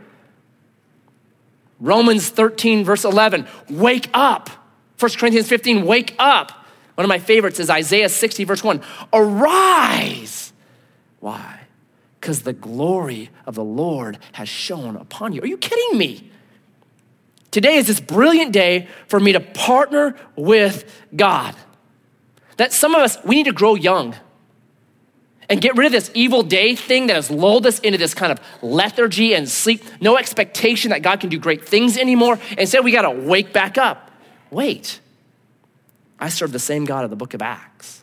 Romans 1.80 2.28
13, 2.28 2.84
verse 2.84 3.04
11, 3.04 3.48
wake 3.68 4.08
up. 4.14 4.48
1 5.00 5.10
Corinthians 5.18 5.48
15, 5.48 5.84
wake 5.84 6.14
up. 6.16 6.52
One 6.94 7.04
of 7.04 7.08
my 7.08 7.18
favorites 7.18 7.58
is 7.58 7.68
Isaiah 7.68 8.08
60, 8.08 8.44
verse 8.44 8.62
1, 8.62 8.80
arise. 9.12 10.52
Why? 11.18 11.62
Because 12.20 12.42
the 12.42 12.52
glory 12.52 13.30
of 13.44 13.56
the 13.56 13.64
Lord 13.64 14.20
has 14.34 14.48
shone 14.48 14.94
upon 14.94 15.32
you. 15.32 15.42
Are 15.42 15.48
you 15.48 15.58
kidding 15.58 15.98
me? 15.98 16.30
Today 17.54 17.76
is 17.76 17.86
this 17.86 18.00
brilliant 18.00 18.50
day 18.50 18.88
for 19.06 19.20
me 19.20 19.30
to 19.30 19.38
partner 19.38 20.16
with 20.34 20.92
God. 21.14 21.54
That 22.56 22.72
some 22.72 22.96
of 22.96 23.00
us, 23.00 23.16
we 23.24 23.36
need 23.36 23.44
to 23.44 23.52
grow 23.52 23.76
young 23.76 24.16
and 25.48 25.60
get 25.60 25.76
rid 25.76 25.86
of 25.86 25.92
this 25.92 26.10
evil 26.14 26.42
day 26.42 26.74
thing 26.74 27.06
that 27.06 27.14
has 27.14 27.30
lulled 27.30 27.64
us 27.64 27.78
into 27.78 27.96
this 27.96 28.12
kind 28.12 28.32
of 28.32 28.40
lethargy 28.60 29.36
and 29.36 29.48
sleep, 29.48 29.84
no 30.00 30.18
expectation 30.18 30.90
that 30.90 31.02
God 31.02 31.20
can 31.20 31.30
do 31.30 31.38
great 31.38 31.64
things 31.64 31.96
anymore. 31.96 32.40
Instead, 32.58 32.82
we 32.82 32.90
got 32.90 33.02
to 33.02 33.12
wake 33.12 33.52
back 33.52 33.78
up. 33.78 34.10
Wait, 34.50 34.98
I 36.18 36.30
serve 36.30 36.50
the 36.50 36.58
same 36.58 36.84
God 36.84 37.04
of 37.04 37.10
the 37.10 37.16
book 37.16 37.34
of 37.34 37.40
Acts. 37.40 38.02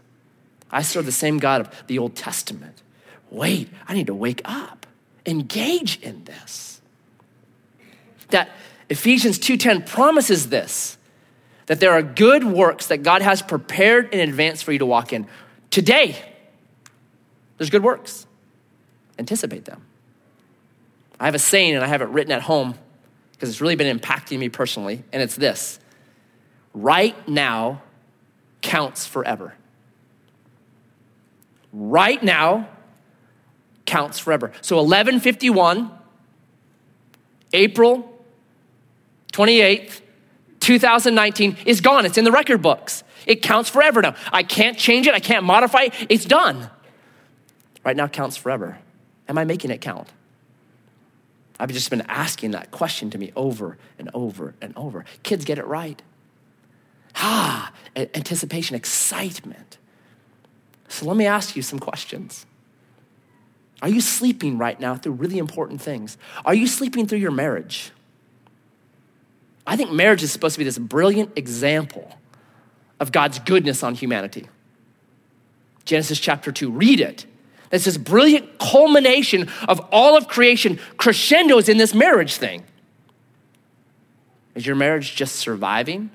I 0.72 0.82
serve 0.82 1.06
the 1.06 1.12
same 1.12 1.40
God 1.40 1.60
of 1.60 1.88
the 1.88 2.00
Old 2.00 2.16
Testament. 2.16 2.82
Wait, 3.30 3.68
I 3.86 3.96
need 3.96 4.08
to 4.08 4.16
wake 4.16 4.44
up. 4.46 4.86
Engage 5.26 6.00
in 6.00 6.24
this. 6.24 6.80
That 8.30 8.50
Ephesians 8.92 9.40
2:10 9.40 9.84
promises 9.84 10.50
this 10.50 10.98
that 11.68 11.80
there 11.80 11.92
are 11.92 12.02
good 12.02 12.44
works 12.44 12.88
that 12.88 13.04
God 13.04 13.22
has 13.22 13.42
prepared 13.42 14.14
in 14.14 14.20
advance 14.20 14.62
for 14.62 14.74
you 14.74 14.80
to 14.80 14.86
walk 14.86 15.14
in. 15.14 15.28
Today, 15.70 16.18
there's 17.58 17.70
good 17.70 17.84
works. 17.84 18.26
Anticipate 19.18 19.64
them. 19.64 19.82
I 21.22 21.26
have 21.26 21.36
a 21.36 21.40
saying 21.40 21.74
and 21.76 21.86
I 21.86 21.88
have 21.88 22.02
it 22.02 22.10
written 22.10 22.34
at 22.34 22.42
home 22.42 22.76
because 23.32 23.48
it's 23.48 23.62
really 23.62 23.78
been 23.78 23.98
impacting 23.98 24.38
me 24.40 24.50
personally, 24.50 25.06
and 25.14 25.24
it's 25.24 25.38
this 25.38 25.80
right 26.74 27.16
now 27.30 27.82
counts 28.62 29.06
forever. 29.06 29.54
Right 31.72 32.22
now 32.22 32.68
counts 33.86 34.20
forever. 34.20 34.52
So 34.60 34.76
1151, 34.76 35.92
April 37.54 38.21
28th, 39.32 40.02
2019 40.60 41.58
is 41.66 41.82
gone. 41.82 42.06
It's 42.06 42.18
in 42.18 42.24
the 42.24 42.32
record 42.32 42.62
books. 42.62 43.04
It 43.26 43.42
counts 43.42 43.70
forever 43.70 44.02
now. 44.02 44.16
I 44.32 44.44
can't 44.44 44.78
change 44.78 45.08
it, 45.08 45.14
I 45.14 45.20
can't 45.20 45.46
modify 45.46 45.84
it. 45.84 45.94
It's 46.10 46.26
done 46.26 46.70
right 47.84 47.96
now 47.96 48.08
counts 48.08 48.38
forever. 48.38 48.78
Am 49.28 49.38
I 49.38 49.44
making 49.46 49.72
it 49.72 49.82
count? 49.82 50.08
I've 51.60 51.72
just 51.72 51.90
been 51.90 52.02
asking 52.08 52.52
that 52.52 52.72
question 52.72 53.12
to 53.12 53.18
me 53.18 53.32
over 53.36 53.78
and 54.00 54.10
over 54.14 54.56
and 54.62 54.76
over. 54.76 55.06
Kids 55.24 55.46
get 55.46 55.60
it 55.60 55.66
right. 55.66 56.02
Ah, 57.16 57.72
anticipation, 57.96 58.76
excitement. 58.76 59.78
So 60.88 61.06
let 61.06 61.16
me 61.16 61.28
ask 61.28 61.56
you 61.56 61.62
some 61.62 61.80
questions. 61.80 62.46
Are 63.82 63.90
you 63.90 64.02
sleeping 64.02 64.58
right 64.58 64.80
now 64.80 64.96
through 64.96 65.14
really 65.14 65.38
important 65.38 65.82
things? 65.82 66.18
Are 66.46 66.54
you 66.54 66.68
sleeping 66.68 67.08
through 67.08 67.20
your 67.20 67.32
marriage? 67.32 67.92
I 69.66 69.76
think 69.76 69.92
marriage 69.92 70.24
is 70.24 70.32
supposed 70.32 70.56
to 70.56 70.60
be 70.60 70.66
this 70.66 70.78
brilliant 70.78 71.38
example 71.38 72.18
of 73.00 73.12
God's 73.12 73.40
goodness 73.40 73.84
on 73.84 73.96
humanity. 73.96 74.48
Genesis 75.86 76.20
chapter 76.20 76.52
2, 76.52 76.72
read 76.72 77.00
it. 77.00 77.26
It's 77.72 77.86
this 77.86 77.98
brilliant 77.98 78.60
culmination 78.60 79.50
of 79.68 79.80
all 79.92 80.18
of 80.18 80.28
creation 80.28 80.80
crescendos 80.98 81.70
in 81.70 81.78
this 81.78 81.94
marriage 81.94 82.36
thing. 82.36 82.64
Is 84.56 84.66
your 84.66 84.76
marriage 84.76 85.16
just 85.16 85.36
surviving 85.38 86.12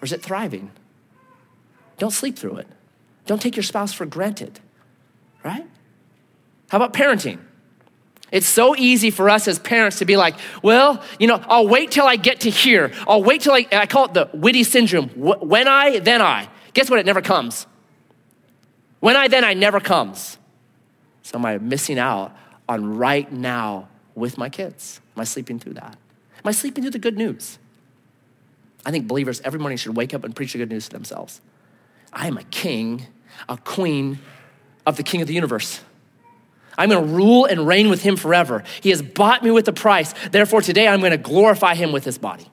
or 0.00 0.04
is 0.04 0.12
it 0.12 0.22
thriving? 0.22 0.70
Don't 1.98 2.10
sleep 2.10 2.38
through 2.38 2.56
it. 2.56 2.68
Don't 3.26 3.40
take 3.40 3.56
your 3.56 3.62
spouse 3.62 3.92
for 3.92 4.06
granted, 4.06 4.60
right? 5.44 5.66
How 6.68 6.76
about 6.76 6.92
parenting? 6.92 7.38
It's 8.32 8.46
so 8.46 8.76
easy 8.76 9.10
for 9.10 9.28
us 9.28 9.48
as 9.48 9.58
parents 9.58 9.98
to 9.98 10.04
be 10.04 10.16
like, 10.16 10.36
well, 10.62 11.02
you 11.18 11.26
know, 11.26 11.42
I'll 11.48 11.66
wait 11.66 11.90
till 11.90 12.06
I 12.06 12.16
get 12.16 12.40
to 12.40 12.50
here. 12.50 12.92
I'll 13.08 13.22
wait 13.22 13.42
till 13.42 13.54
I, 13.54 13.66
I 13.72 13.86
call 13.86 14.04
it 14.06 14.14
the 14.14 14.30
witty 14.32 14.64
syndrome. 14.64 15.08
When 15.08 15.66
I, 15.66 15.98
then 15.98 16.22
I. 16.22 16.48
Guess 16.72 16.90
what? 16.90 16.98
It 17.00 17.06
never 17.06 17.22
comes. 17.22 17.66
When 19.00 19.16
I, 19.16 19.28
then 19.28 19.44
I 19.44 19.54
never 19.54 19.80
comes. 19.80 20.38
So 21.22 21.38
am 21.38 21.46
I 21.46 21.58
missing 21.58 21.98
out 21.98 22.36
on 22.68 22.96
right 22.96 23.30
now 23.32 23.88
with 24.14 24.38
my 24.38 24.48
kids? 24.48 25.00
Am 25.16 25.20
I 25.20 25.24
sleeping 25.24 25.58
through 25.58 25.74
that? 25.74 25.96
Am 26.38 26.48
I 26.48 26.52
sleeping 26.52 26.84
through 26.84 26.92
the 26.92 26.98
good 26.98 27.16
news? 27.16 27.58
I 28.86 28.90
think 28.90 29.06
believers 29.06 29.40
every 29.42 29.60
morning 29.60 29.76
should 29.76 29.96
wake 29.96 30.14
up 30.14 30.24
and 30.24 30.34
preach 30.34 30.52
the 30.52 30.58
good 30.58 30.70
news 30.70 30.88
to 30.88 30.90
themselves. 30.90 31.40
I 32.12 32.26
am 32.26 32.38
a 32.38 32.44
king, 32.44 33.06
a 33.48 33.56
queen 33.56 34.18
of 34.86 34.96
the 34.96 35.02
king 35.02 35.20
of 35.20 35.28
the 35.28 35.34
universe. 35.34 35.80
I'm 36.80 36.88
going 36.88 37.06
to 37.06 37.12
rule 37.12 37.44
and 37.44 37.66
reign 37.66 37.90
with 37.90 38.00
him 38.02 38.16
forever. 38.16 38.64
He 38.80 38.88
has 38.88 39.02
bought 39.02 39.44
me 39.44 39.50
with 39.50 39.68
a 39.68 39.72
price. 39.72 40.14
Therefore, 40.30 40.62
today 40.62 40.88
I'm 40.88 41.00
going 41.00 41.12
to 41.12 41.18
glorify 41.18 41.74
him 41.74 41.92
with 41.92 42.06
his 42.06 42.16
body. 42.16 42.46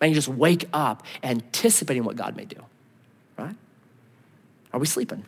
And 0.00 0.10
you 0.10 0.16
just 0.16 0.26
wake 0.26 0.68
up 0.72 1.06
anticipating 1.22 2.02
what 2.02 2.16
God 2.16 2.34
may 2.34 2.44
do, 2.44 2.56
right? 3.38 3.54
Are 4.72 4.80
we 4.80 4.86
sleeping? 4.86 5.24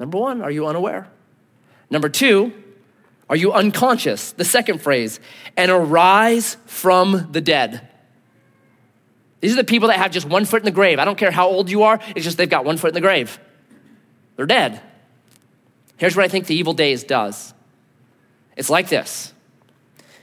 Number 0.00 0.18
one, 0.18 0.42
are 0.42 0.50
you 0.50 0.66
unaware? 0.66 1.06
Number 1.90 2.08
two, 2.08 2.52
are 3.30 3.36
you 3.36 3.52
unconscious? 3.52 4.32
The 4.32 4.44
second 4.44 4.82
phrase, 4.82 5.20
and 5.56 5.70
arise 5.70 6.56
from 6.66 7.28
the 7.30 7.40
dead. 7.40 7.88
These 9.38 9.52
are 9.52 9.56
the 9.56 9.64
people 9.64 9.88
that 9.88 9.98
have 9.98 10.10
just 10.10 10.28
one 10.28 10.44
foot 10.44 10.62
in 10.62 10.64
the 10.64 10.72
grave. 10.72 10.98
I 10.98 11.04
don't 11.04 11.16
care 11.16 11.30
how 11.30 11.46
old 11.46 11.70
you 11.70 11.84
are, 11.84 12.00
it's 12.16 12.24
just 12.24 12.36
they've 12.36 12.50
got 12.50 12.64
one 12.64 12.78
foot 12.78 12.88
in 12.88 12.94
the 12.94 13.00
grave. 13.00 13.38
They're 14.34 14.46
dead. 14.46 14.82
Here's 15.96 16.14
what 16.14 16.24
I 16.24 16.28
think 16.28 16.46
the 16.46 16.54
evil 16.54 16.74
days 16.74 17.04
does 17.04 17.54
it's 18.56 18.70
like 18.70 18.88
this 18.88 19.32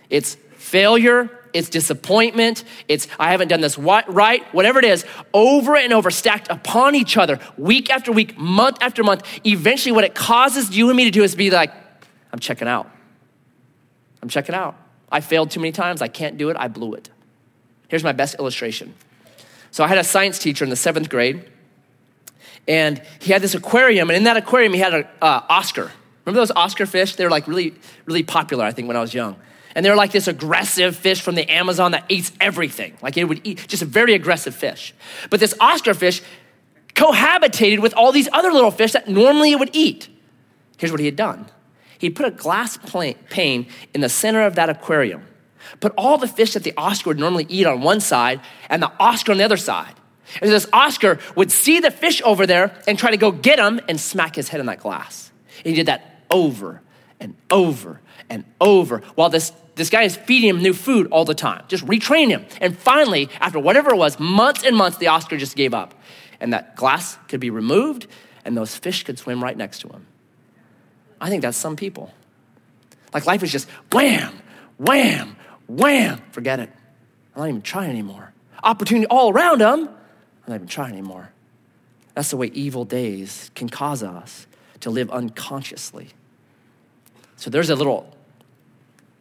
it's 0.09 0.35
failure, 0.55 1.29
it's 1.53 1.69
disappointment, 1.69 2.63
it's 2.87 3.07
I 3.19 3.31
haven't 3.31 3.47
done 3.47 3.61
this 3.61 3.77
right, 3.77 4.43
whatever 4.53 4.79
it 4.79 4.85
is, 4.85 5.05
over 5.33 5.75
and 5.75 5.93
over, 5.93 6.11
stacked 6.11 6.49
upon 6.49 6.95
each 6.95 7.17
other, 7.17 7.39
week 7.57 7.89
after 7.89 8.11
week, 8.11 8.37
month 8.37 8.77
after 8.81 9.03
month. 9.03 9.23
Eventually, 9.45 9.91
what 9.91 10.03
it 10.03 10.15
causes 10.15 10.75
you 10.75 10.89
and 10.89 10.97
me 10.97 11.05
to 11.05 11.11
do 11.11 11.23
is 11.23 11.35
be 11.35 11.51
like, 11.51 11.73
I'm 12.31 12.39
checking 12.39 12.67
out. 12.67 12.89
I'm 14.21 14.29
checking 14.29 14.55
out. 14.55 14.75
I 15.11 15.21
failed 15.21 15.51
too 15.51 15.59
many 15.59 15.71
times. 15.71 16.01
I 16.01 16.07
can't 16.07 16.37
do 16.37 16.49
it. 16.49 16.57
I 16.57 16.67
blew 16.67 16.93
it. 16.93 17.09
Here's 17.87 18.03
my 18.03 18.13
best 18.13 18.35
illustration. 18.39 18.95
So 19.69 19.83
I 19.83 19.87
had 19.87 19.99
a 19.99 20.03
science 20.03 20.39
teacher 20.39 20.63
in 20.63 20.69
the 20.69 20.75
seventh 20.75 21.09
grade, 21.09 21.49
and 22.67 23.01
he 23.19 23.31
had 23.31 23.41
this 23.41 23.55
aquarium, 23.55 24.09
and 24.09 24.17
in 24.17 24.23
that 24.23 24.37
aquarium, 24.37 24.73
he 24.73 24.79
had 24.79 24.93
an 24.93 25.07
uh, 25.21 25.41
Oscar. 25.49 25.91
Remember 26.25 26.39
those 26.39 26.51
Oscar 26.51 26.85
fish? 26.85 27.15
They 27.15 27.25
were 27.25 27.31
like 27.31 27.47
really, 27.47 27.73
really 28.05 28.23
popular, 28.23 28.63
I 28.63 28.71
think, 28.71 28.87
when 28.87 28.95
I 28.95 29.01
was 29.01 29.13
young. 29.13 29.35
And 29.75 29.85
they're 29.85 29.95
like 29.95 30.11
this 30.11 30.27
aggressive 30.27 30.95
fish 30.95 31.21
from 31.21 31.35
the 31.35 31.51
Amazon 31.51 31.91
that 31.91 32.05
eats 32.07 32.31
everything. 32.39 32.95
Like 33.01 33.17
it 33.17 33.25
would 33.25 33.41
eat, 33.43 33.67
just 33.67 33.81
a 33.81 33.87
very 33.87 34.13
aggressive 34.13 34.55
fish. 34.55 34.93
But 35.29 35.39
this 35.39 35.55
Oscar 35.59 35.93
fish 35.93 36.21
cohabitated 36.93 37.79
with 37.79 37.93
all 37.95 38.11
these 38.11 38.29
other 38.31 38.51
little 38.51 38.71
fish 38.71 38.91
that 38.91 39.07
normally 39.07 39.51
it 39.51 39.59
would 39.59 39.71
eat. 39.75 40.09
Here's 40.77 40.91
what 40.91 40.99
he 40.99 41.05
had 41.05 41.15
done 41.15 41.49
he 41.97 42.09
put 42.09 42.25
a 42.25 42.31
glass 42.31 42.77
pane 43.29 43.67
in 43.93 44.01
the 44.01 44.09
center 44.09 44.43
of 44.43 44.55
that 44.55 44.69
aquarium, 44.69 45.23
put 45.79 45.93
all 45.97 46.17
the 46.17 46.27
fish 46.27 46.53
that 46.53 46.63
the 46.63 46.73
Oscar 46.75 47.11
would 47.11 47.19
normally 47.19 47.45
eat 47.47 47.65
on 47.65 47.81
one 47.81 48.01
side 48.01 48.41
and 48.69 48.83
the 48.83 48.91
Oscar 48.99 49.31
on 49.31 49.37
the 49.37 49.43
other 49.45 49.57
side. 49.57 49.93
And 50.41 50.49
this 50.49 50.67
Oscar 50.73 51.19
would 51.35 51.51
see 51.51 51.79
the 51.79 51.91
fish 51.91 52.21
over 52.23 52.45
there 52.47 52.75
and 52.87 52.97
try 52.97 53.11
to 53.11 53.17
go 53.17 53.31
get 53.31 53.59
him 53.59 53.79
and 53.87 53.99
smack 53.99 54.35
his 54.35 54.49
head 54.49 54.59
in 54.59 54.65
that 54.67 54.79
glass. 54.79 55.31
And 55.57 55.67
he 55.67 55.73
did 55.73 55.87
that 55.87 56.23
over 56.29 56.81
and 57.19 57.35
over 57.51 58.01
and 58.29 58.45
over 58.59 58.99
while 59.15 59.29
this 59.29 59.51
this 59.75 59.89
guy 59.89 60.03
is 60.03 60.15
feeding 60.15 60.49
him 60.49 60.61
new 60.61 60.73
food 60.73 61.07
all 61.11 61.25
the 61.25 61.33
time, 61.33 61.63
just 61.67 61.85
retrain 61.85 62.29
him. 62.29 62.45
And 62.61 62.77
finally, 62.77 63.29
after 63.39 63.59
whatever 63.59 63.91
it 63.91 63.97
was, 63.97 64.19
months 64.19 64.63
and 64.63 64.75
months, 64.75 64.97
the 64.97 65.07
Oscar 65.07 65.37
just 65.37 65.55
gave 65.55 65.73
up. 65.73 65.95
And 66.39 66.53
that 66.53 66.75
glass 66.75 67.17
could 67.27 67.39
be 67.39 67.49
removed, 67.49 68.07
and 68.45 68.55
those 68.55 68.75
fish 68.75 69.03
could 69.03 69.17
swim 69.17 69.43
right 69.43 69.57
next 69.57 69.79
to 69.79 69.87
him. 69.87 70.05
I 71.19 71.29
think 71.29 71.41
that's 71.41 71.57
some 71.57 71.75
people. 71.75 72.13
Like 73.13 73.25
life 73.25 73.43
is 73.43 73.51
just 73.51 73.69
wham, 73.91 74.41
wham, 74.77 75.37
wham, 75.67 76.21
forget 76.31 76.59
it. 76.59 76.69
I'm 77.35 77.41
not 77.41 77.49
even 77.49 77.61
trying 77.61 77.89
anymore. 77.89 78.33
Opportunity 78.63 79.07
all 79.07 79.31
around 79.31 79.61
them, 79.61 79.89
I'm 80.45 80.51
not 80.51 80.55
even 80.55 80.67
trying 80.67 80.93
anymore. 80.93 81.31
That's 82.13 82.29
the 82.29 82.37
way 82.37 82.47
evil 82.47 82.85
days 82.85 83.49
can 83.55 83.69
cause 83.69 84.03
us 84.03 84.47
to 84.81 84.89
live 84.89 85.09
unconsciously. 85.09 86.09
So 87.37 87.49
there's 87.49 87.69
a 87.69 87.75
little 87.75 88.15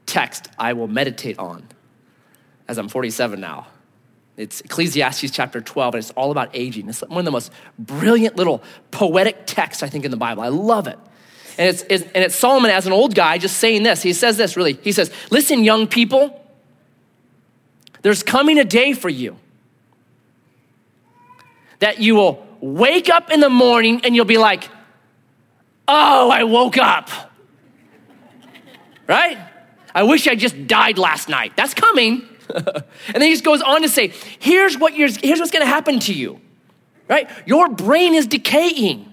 text 0.07 0.49
I 0.59 0.73
will 0.73 0.89
meditate 0.89 1.39
on 1.39 1.67
as 2.69 2.79
I'm 2.79 2.89
47 2.89 3.41
now. 3.41 3.67
It's 4.37 4.61
Ecclesiastes 4.63 5.31
chapter 5.31 5.61
12, 5.61 5.95
and 5.95 6.03
it's 6.03 6.11
all 6.13 6.31
about 6.31 6.51
aging. 6.55 6.89
It's 6.89 7.03
one 7.03 7.19
of 7.19 7.25
the 7.25 7.31
most 7.31 7.53
brilliant 7.79 8.37
little 8.37 8.63
poetic 8.91 9.47
texts, 9.47 9.83
I 9.83 9.89
think, 9.89 10.05
in 10.05 10.11
the 10.11 10.17
Bible. 10.17 10.43
I 10.43 10.49
love 10.49 10.87
it. 10.87 10.99
And 11.59 11.69
it's, 11.69 11.85
it's, 11.91 12.05
and 12.05 12.25
it's 12.25 12.35
Solomon 12.35 12.71
as 12.71 12.87
an 12.87 12.93
old 12.93 13.15
guy 13.15 13.37
just 13.37 13.59
saying 13.59 13.83
this. 13.83 14.03
He 14.03 14.15
says 14.15 14.39
this 14.39 14.57
really. 14.57 14.79
He 14.83 14.93
says, 14.93 15.13
Listen, 15.31 15.65
young 15.65 15.87
people, 15.87 16.41
there's 18.01 18.23
coming 18.23 18.59
a 18.59 18.65
day 18.65 18.95
for 18.95 19.11
you 19.11 19.37
that 21.83 21.99
you 21.99 22.15
will 22.15 22.47
wake 22.61 23.11
up 23.11 23.33
in 23.33 23.41
the 23.41 23.49
morning 23.51 24.03
and 24.05 24.15
you'll 24.15 24.25
be 24.25 24.39
like, 24.39 24.69
Oh, 25.89 26.31
I 26.31 26.45
woke 26.45 26.79
up. 26.79 27.11
right? 29.09 29.37
I 29.93 30.05
wish 30.05 30.29
I 30.29 30.37
just 30.37 30.69
died 30.69 30.97
last 30.97 31.29
night. 31.29 31.57
That's 31.57 31.75
coming. 31.75 32.27
and 32.55 32.85
then 33.13 33.23
he 33.23 33.33
just 33.33 33.45
goes 33.45 33.63
on 33.63 33.83
to 33.83 33.89
say, 33.89 34.13
here's, 34.39 34.79
what 34.79 34.93
here's 34.95 35.19
what's 35.19 35.51
going 35.51 35.65
to 35.65 35.67
happen 35.67 35.99
to 36.01 36.15
you, 36.15 36.41
right? 37.09 37.29
Your 37.47 37.69
brain 37.69 38.15
is 38.15 38.29
decaying. 38.29 39.13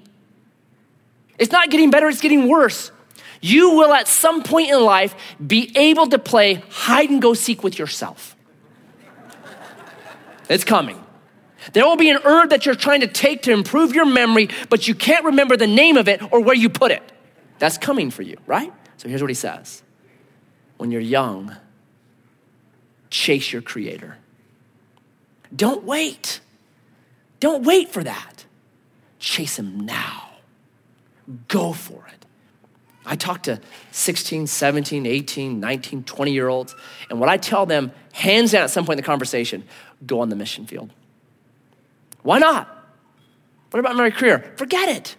It's 1.39 1.51
not 1.51 1.71
getting 1.71 1.89
better, 1.89 2.07
it's 2.07 2.21
getting 2.21 2.47
worse. 2.47 2.91
You 3.41 3.71
will 3.71 3.93
at 3.93 4.07
some 4.07 4.43
point 4.43 4.69
in 4.69 4.79
life 4.83 5.15
be 5.45 5.71
able 5.75 6.05
to 6.07 6.19
play 6.19 6.61
hide 6.69 7.09
and 7.09 7.19
go 7.19 7.33
seek 7.33 7.63
with 7.63 7.79
yourself. 7.79 8.35
It's 10.49 10.63
coming. 10.63 11.03
There 11.73 11.85
will 11.85 11.97
be 11.97 12.09
an 12.09 12.19
herb 12.23 12.49
that 12.49 12.65
you're 12.65 12.75
trying 12.75 13.01
to 13.01 13.07
take 13.07 13.43
to 13.43 13.51
improve 13.51 13.93
your 13.93 14.05
memory, 14.05 14.49
but 14.69 14.87
you 14.87 14.95
can't 14.95 15.25
remember 15.25 15.57
the 15.57 15.67
name 15.67 15.97
of 15.97 16.07
it 16.07 16.21
or 16.31 16.41
where 16.41 16.55
you 16.55 16.69
put 16.69 16.91
it. 16.91 17.03
That's 17.59 17.77
coming 17.77 18.11
for 18.11 18.21
you, 18.21 18.37
right? 18.47 18.71
So 18.97 19.07
here's 19.07 19.21
what 19.21 19.29
he 19.29 19.35
says 19.35 19.83
When 20.77 20.91
you're 20.91 21.01
young, 21.01 21.55
chase 23.09 23.51
your 23.51 23.61
creator. 23.61 24.17
Don't 25.55 25.83
wait. 25.83 26.41
Don't 27.39 27.63
wait 27.63 27.89
for 27.89 28.03
that. 28.03 28.45
Chase 29.19 29.57
him 29.57 29.81
now. 29.81 30.29
Go 31.47 31.73
for 31.73 32.05
it. 32.07 32.25
I 33.05 33.15
talk 33.15 33.43
to 33.43 33.59
16, 33.91 34.47
17, 34.47 35.05
18, 35.05 35.59
19, 35.59 36.03
20 36.03 36.31
year 36.31 36.47
olds, 36.47 36.75
and 37.09 37.19
what 37.19 37.27
I 37.27 37.37
tell 37.37 37.65
them, 37.65 37.91
hands 38.13 38.51
down 38.51 38.63
at 38.63 38.69
some 38.69 38.85
point 38.85 38.99
in 38.99 39.03
the 39.03 39.07
conversation, 39.07 39.63
go 40.05 40.21
on 40.21 40.29
the 40.29 40.35
mission 40.35 40.65
field. 40.65 40.91
Why 42.29 42.37
not? 42.37 42.69
What 43.71 43.79
about 43.79 43.95
my 43.95 44.11
career? 44.11 44.53
Forget 44.55 44.87
it. 44.87 45.15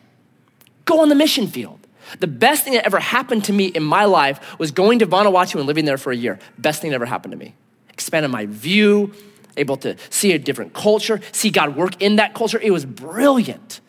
Go 0.85 1.01
on 1.01 1.09
the 1.09 1.17
mission 1.17 1.49
field. 1.49 1.85
The 2.21 2.29
best 2.29 2.63
thing 2.63 2.75
that 2.75 2.87
ever 2.87 3.01
happened 3.01 3.47
to 3.47 3.53
me 3.53 3.67
in 3.67 3.83
my 3.83 4.05
life 4.05 4.57
was 4.61 4.71
going 4.71 5.01
to 5.01 5.09
Vanuatu 5.09 5.57
and 5.57 5.67
living 5.67 5.87
there 5.87 5.99
for 5.99 6.13
a 6.13 6.17
year. 6.17 6.39
Best 6.57 6.81
thing 6.81 6.91
that 6.91 6.95
ever 6.95 7.07
happened 7.07 7.33
to 7.33 7.37
me 7.37 7.57
expanded 7.89 8.31
my 8.31 8.47
view, 8.47 9.13
able 9.57 9.77
to 9.79 9.97
see 10.09 10.35
a 10.35 10.39
different 10.39 10.73
culture, 10.73 11.21
see 11.33 11.51
God 11.51 11.75
work 11.75 12.01
in 12.01 12.15
that 12.15 12.33
culture. 12.33 12.61
It 12.61 12.71
was 12.71 12.85
brilliant. 12.85 13.81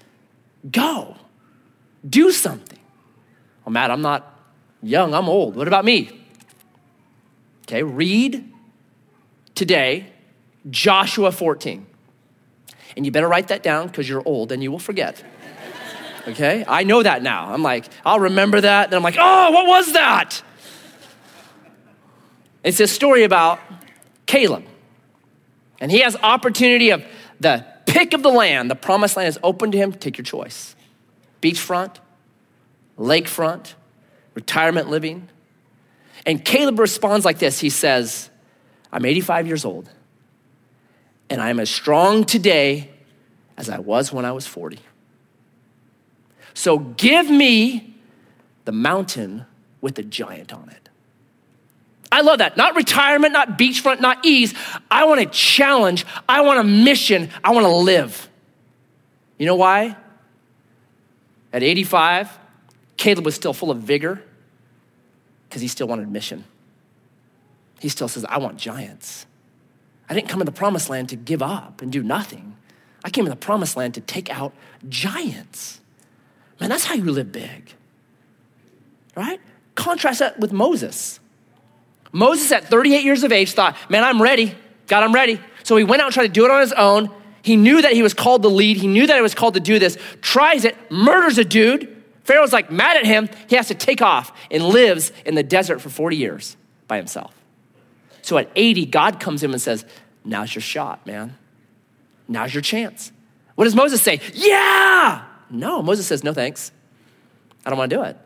Go, 0.72 1.16
do 2.10 2.32
something. 2.32 2.80
Oh, 3.68 3.70
Matt, 3.70 3.92
I'm 3.92 4.02
not 4.02 4.36
young, 4.82 5.14
I'm 5.14 5.30
old. 5.30 5.56
What 5.56 5.68
about 5.68 5.86
me? 5.86 6.26
Okay, 7.68 7.84
read 7.84 8.52
today 9.54 10.08
Joshua 10.72 11.32
14. 11.32 11.86
And 12.96 13.06
you 13.06 13.12
better 13.12 13.28
write 13.28 13.50
that 13.50 13.64
down 13.64 13.88
because 13.88 14.08
you're 14.08 14.24
old 14.26 14.52
and 14.52 14.62
you 14.62 14.72
will 14.72 14.80
forget. 14.80 15.24
Okay? 16.28 16.64
I 16.68 16.84
know 16.84 17.02
that 17.02 17.24
now. 17.24 17.52
I'm 17.54 17.64
like, 17.64 17.86
I'll 18.06 18.20
remember 18.20 18.62
that. 18.62 18.90
Then 18.90 18.98
I'm 18.98 19.04
like, 19.04 19.18
oh, 19.18 19.52
what 19.52 19.68
was 19.68 19.94
that? 19.94 20.42
It's 22.64 22.80
a 22.80 22.88
story 22.88 23.24
about 23.24 23.60
Caleb. 24.26 24.66
And 25.80 25.92
he 25.92 26.02
has 26.02 26.16
opportunity 26.18 26.92
of 26.92 27.04
the 27.40 27.66
pick 27.88 28.14
of 28.14 28.22
the 28.22 28.30
land. 28.30 28.70
The 28.70 28.76
promised 28.76 29.18
land 29.18 29.30
is 29.30 29.40
open 29.42 29.72
to 29.72 29.78
him. 29.78 29.94
Take 29.94 30.18
your 30.18 30.26
choice. 30.26 30.76
Beachfront, 31.42 31.96
lakefront, 33.00 33.74
retirement 34.36 34.90
living. 34.90 35.28
And 36.26 36.46
Caleb 36.46 36.78
responds 36.78 37.26
like 37.26 37.40
this. 37.40 37.60
He 37.60 37.72
says, 37.72 38.30
I'm 38.92 39.06
85 39.06 39.48
years 39.48 39.66
old, 39.66 39.90
and 41.32 41.42
I 41.42 41.50
am 41.50 41.62
as 41.62 41.70
strong 41.70 42.26
today 42.26 42.90
as 43.56 43.70
I 43.70 43.80
was 43.80 44.12
when 44.12 44.26
I 44.26 44.34
was 44.34 44.46
40. 44.46 44.80
So 46.54 46.78
give 46.78 47.30
me 47.30 47.96
the 48.66 48.74
mountain 48.74 49.46
with 49.80 49.96
the 49.96 50.04
giant 50.04 50.52
on 50.52 50.68
it. 50.68 50.90
I 52.12 52.20
love 52.20 52.40
that. 52.40 52.58
Not 52.58 52.76
retirement, 52.76 53.32
not 53.32 53.58
beachfront, 53.58 54.02
not 54.02 54.26
ease. 54.26 54.54
I 54.92 55.06
want 55.06 55.22
a 55.22 55.26
challenge. 55.26 56.06
I 56.28 56.42
want 56.42 56.60
a 56.60 56.66
mission. 56.66 57.30
I 57.42 57.52
want 57.52 57.66
to 57.66 57.72
live. 57.72 58.30
You 59.38 59.46
know 59.46 59.56
why? 59.56 59.96
At 61.54 61.64
85, 61.64 62.30
Caleb 62.98 63.24
was 63.24 63.36
still 63.36 63.54
full 63.54 63.72
of 63.72 63.78
vigor 63.78 64.22
because 65.48 65.62
he 65.62 65.70
still 65.70 65.88
wanted 65.88 66.12
mission. 66.12 66.44
He 67.80 67.88
still 67.88 68.10
says, 68.10 68.26
I 68.26 68.38
want 68.40 68.58
giants. 68.58 69.28
I 70.12 70.14
didn't 70.14 70.28
come 70.28 70.40
to 70.40 70.46
the 70.46 70.52
promised 70.52 70.90
land 70.90 71.08
to 71.10 71.16
give 71.16 71.42
up 71.42 71.82
and 71.82 71.90
do 71.90 72.04
nothing. 72.04 72.58
I 73.02 73.10
came 73.10 73.24
to 73.24 73.30
the 73.30 73.38
promised 73.38 73.78
land 73.78 73.94
to 73.94 74.02
take 74.02 74.30
out 74.30 74.54
giants. 74.90 75.80
Man, 76.60 76.70
that's 76.70 76.84
how 76.84 76.96
you 76.96 77.10
live 77.14 77.32
big, 77.32 77.74
right? 79.16 79.40
Contrast 79.76 80.20
that 80.20 80.38
with 80.38 80.52
Moses. 80.52 81.22
Moses, 82.12 82.52
at 82.52 82.66
38 82.66 83.06
years 83.06 83.24
of 83.24 83.32
age, 83.32 83.54
thought, 83.54 83.78
Man, 83.90 84.04
I'm 84.04 84.22
ready. 84.22 84.54
God, 84.88 85.02
I'm 85.02 85.14
ready. 85.14 85.40
So 85.64 85.78
he 85.78 85.86
went 85.86 86.02
out 86.02 86.08
and 86.08 86.14
tried 86.14 86.28
to 86.28 86.34
do 86.34 86.44
it 86.44 86.52
on 86.52 86.60
his 86.60 86.74
own. 86.74 87.10
He 87.42 87.56
knew 87.56 87.82
that 87.82 87.94
he 87.94 88.04
was 88.04 88.14
called 88.14 88.42
to 88.42 88.50
lead. 88.50 88.76
He 88.76 88.88
knew 88.88 89.08
that 89.08 89.16
he 89.16 89.22
was 89.22 89.34
called 89.34 89.54
to 89.54 89.62
do 89.62 89.80
this, 89.80 89.98
tries 90.20 90.66
it, 90.66 90.76
murders 90.92 91.38
a 91.38 91.46
dude. 91.46 92.04
Pharaoh's 92.26 92.52
like 92.52 92.70
mad 92.70 92.98
at 92.98 93.06
him. 93.06 93.30
He 93.48 93.56
has 93.56 93.70
to 93.70 93.76
take 93.76 94.02
off 94.02 94.38
and 94.52 94.62
lives 94.62 95.14
in 95.26 95.36
the 95.36 95.44
desert 95.44 95.80
for 95.80 95.90
40 95.90 96.18
years 96.18 96.58
by 96.90 96.98
himself. 96.98 97.34
So 98.22 98.38
at 98.38 98.50
80, 98.56 98.86
God 98.88 99.20
comes 99.20 99.44
in 99.44 99.52
and 99.52 99.62
says, 99.62 99.86
Now's 100.24 100.54
your 100.54 100.62
shot, 100.62 101.06
man. 101.08 101.38
Now's 102.28 102.54
your 102.54 102.62
chance. 102.62 103.12
What 103.56 103.66
does 103.66 103.76
Moses 103.76 104.02
say? 104.02 104.22
Yeah! 104.34 105.26
No, 105.50 105.82
Moses 105.82 106.08
says, 106.08 106.24
No 106.24 106.34
thanks. 106.34 106.72
I 107.66 107.70
don't 107.70 107.78
want 107.78 107.90
to 107.90 107.96
do 107.96 108.04
it 108.04 108.18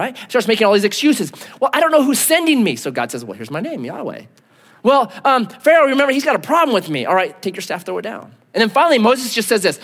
right? 0.00 0.16
Starts 0.28 0.48
making 0.48 0.66
all 0.66 0.72
these 0.72 0.84
excuses. 0.84 1.30
Well, 1.60 1.70
I 1.74 1.80
don't 1.80 1.90
know 1.90 2.02
who's 2.02 2.18
sending 2.18 2.64
me. 2.64 2.76
So 2.76 2.90
God 2.90 3.10
says, 3.10 3.24
Well, 3.24 3.36
here's 3.36 3.50
my 3.50 3.60
name, 3.60 3.84
Yahweh. 3.84 4.22
Well, 4.82 5.12
um, 5.24 5.46
Pharaoh, 5.46 5.86
remember, 5.86 6.12
he's 6.12 6.24
got 6.24 6.36
a 6.36 6.40
problem 6.40 6.72
with 6.74 6.88
me. 6.88 7.04
All 7.04 7.14
right, 7.14 7.40
take 7.42 7.54
your 7.54 7.62
staff, 7.62 7.84
throw 7.84 7.98
it 7.98 8.02
down. 8.02 8.34
And 8.54 8.62
then 8.62 8.70
finally, 8.70 8.98
Moses 8.98 9.34
just 9.34 9.48
says 9.48 9.62
this 9.62 9.78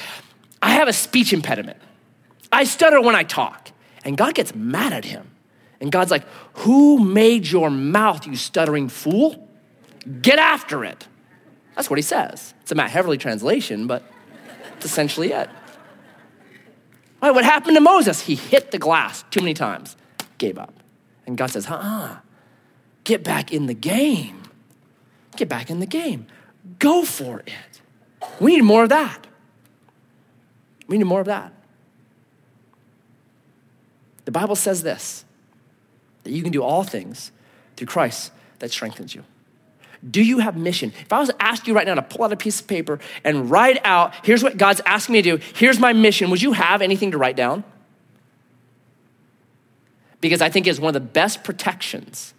I 0.63 0.71
have 0.71 0.89
a 0.89 0.93
speech 0.93 1.33
impediment. 1.33 1.79
I 2.51 2.65
stutter 2.65 3.01
when 3.01 3.15
I 3.15 3.25
talk. 3.25 3.71
And 4.05 4.17
God 4.17 4.35
gets 4.35 4.55
mad 4.55 4.93
at 4.93 5.05
him. 5.05 5.31
And 5.81 5.93
God's 5.93 6.11
like, 6.11 6.25
Who 6.59 6.99
made 6.99 7.47
your 7.47 7.71
mouth, 7.71 8.27
you 8.27 8.37
stuttering 8.37 8.89
fool? 8.89 9.49
Get 10.23 10.39
after 10.39 10.85
it. 10.85 11.07
That's 11.75 11.91
what 11.91 11.99
he 11.99 12.03
says. 12.03 12.55
It's 12.63 12.73
a 12.73 12.75
Matt 12.75 12.91
Heverly 12.91 13.19
translation, 13.19 13.87
but 13.87 14.03
it's 14.77 14.87
essentially 14.87 15.33
it. 15.33 15.51
Right, 17.23 17.31
what 17.31 17.45
happened 17.45 17.77
to 17.77 17.81
Moses? 17.81 18.21
He 18.21 18.35
hit 18.35 18.71
the 18.71 18.79
glass 18.79 19.25
too 19.31 19.41
many 19.41 19.55
times 19.55 19.97
gave 20.39 20.59
up. 20.59 20.75
And 21.27 21.37
God 21.37 21.51
says, 21.51 21.67
uh 21.67 21.75
uh 21.75 22.17
get 23.05 23.25
back 23.25 23.53
in 23.53 23.67
the 23.67 23.75
game. 23.75 24.43
Get 25.37 25.49
back 25.49 25.71
in 25.71 25.81
the 25.81 25.87
game. 25.87 26.27
Go 26.79 27.05
for 27.05 27.41
it. 27.41 27.81
We 28.41 28.57
need 28.57 28.63
more 28.63 28.83
of 28.85 28.89
that. 28.89 29.27
We 30.89 30.99
need 30.99 31.05
more 31.05 31.21
of 31.21 31.27
that. 31.27 31.53
The 34.25 34.33
Bible 34.33 34.57
says 34.57 34.83
this 34.83 35.25
that 36.27 36.33
you 36.33 36.43
can 36.43 36.53
do 36.53 36.63
all 36.63 36.83
things 36.83 37.33
through 37.77 37.87
Christ 37.87 38.33
that 38.59 38.71
strengthens 38.71 39.15
you. 39.15 39.25
Do 40.09 40.23
you 40.23 40.39
have 40.39 40.57
mission? 40.57 40.93
If 41.01 41.13
I 41.13 41.19
was 41.19 41.31
to 41.31 41.43
ask 41.43 41.67
you 41.67 41.75
right 41.75 41.87
now 41.87 41.95
to 41.95 42.03
pull 42.03 42.25
out 42.25 42.33
a 42.33 42.37
piece 42.37 42.61
of 42.61 42.67
paper 42.67 43.01
and 43.25 43.51
write 43.51 43.81
out, 43.85 44.13
here's 44.25 44.43
what 44.43 44.57
God's 44.59 44.81
asking 44.85 45.15
me 45.15 45.23
to 45.23 45.37
do, 45.39 45.45
here's 45.55 45.81
my 45.81 45.93
mission, 45.93 46.31
would 46.31 46.43
you 46.43 46.53
have 46.53 46.83
anything 46.83 47.13
to 47.13 47.19
write 47.19 47.37
down? 47.37 47.65
because 50.21 50.43
I 50.43 50.49
think 50.49 50.67
it's 50.67 50.81
one 50.81 50.89
of 50.89 50.95
the 50.95 51.09
best 51.09 51.45
protections 51.45 52.35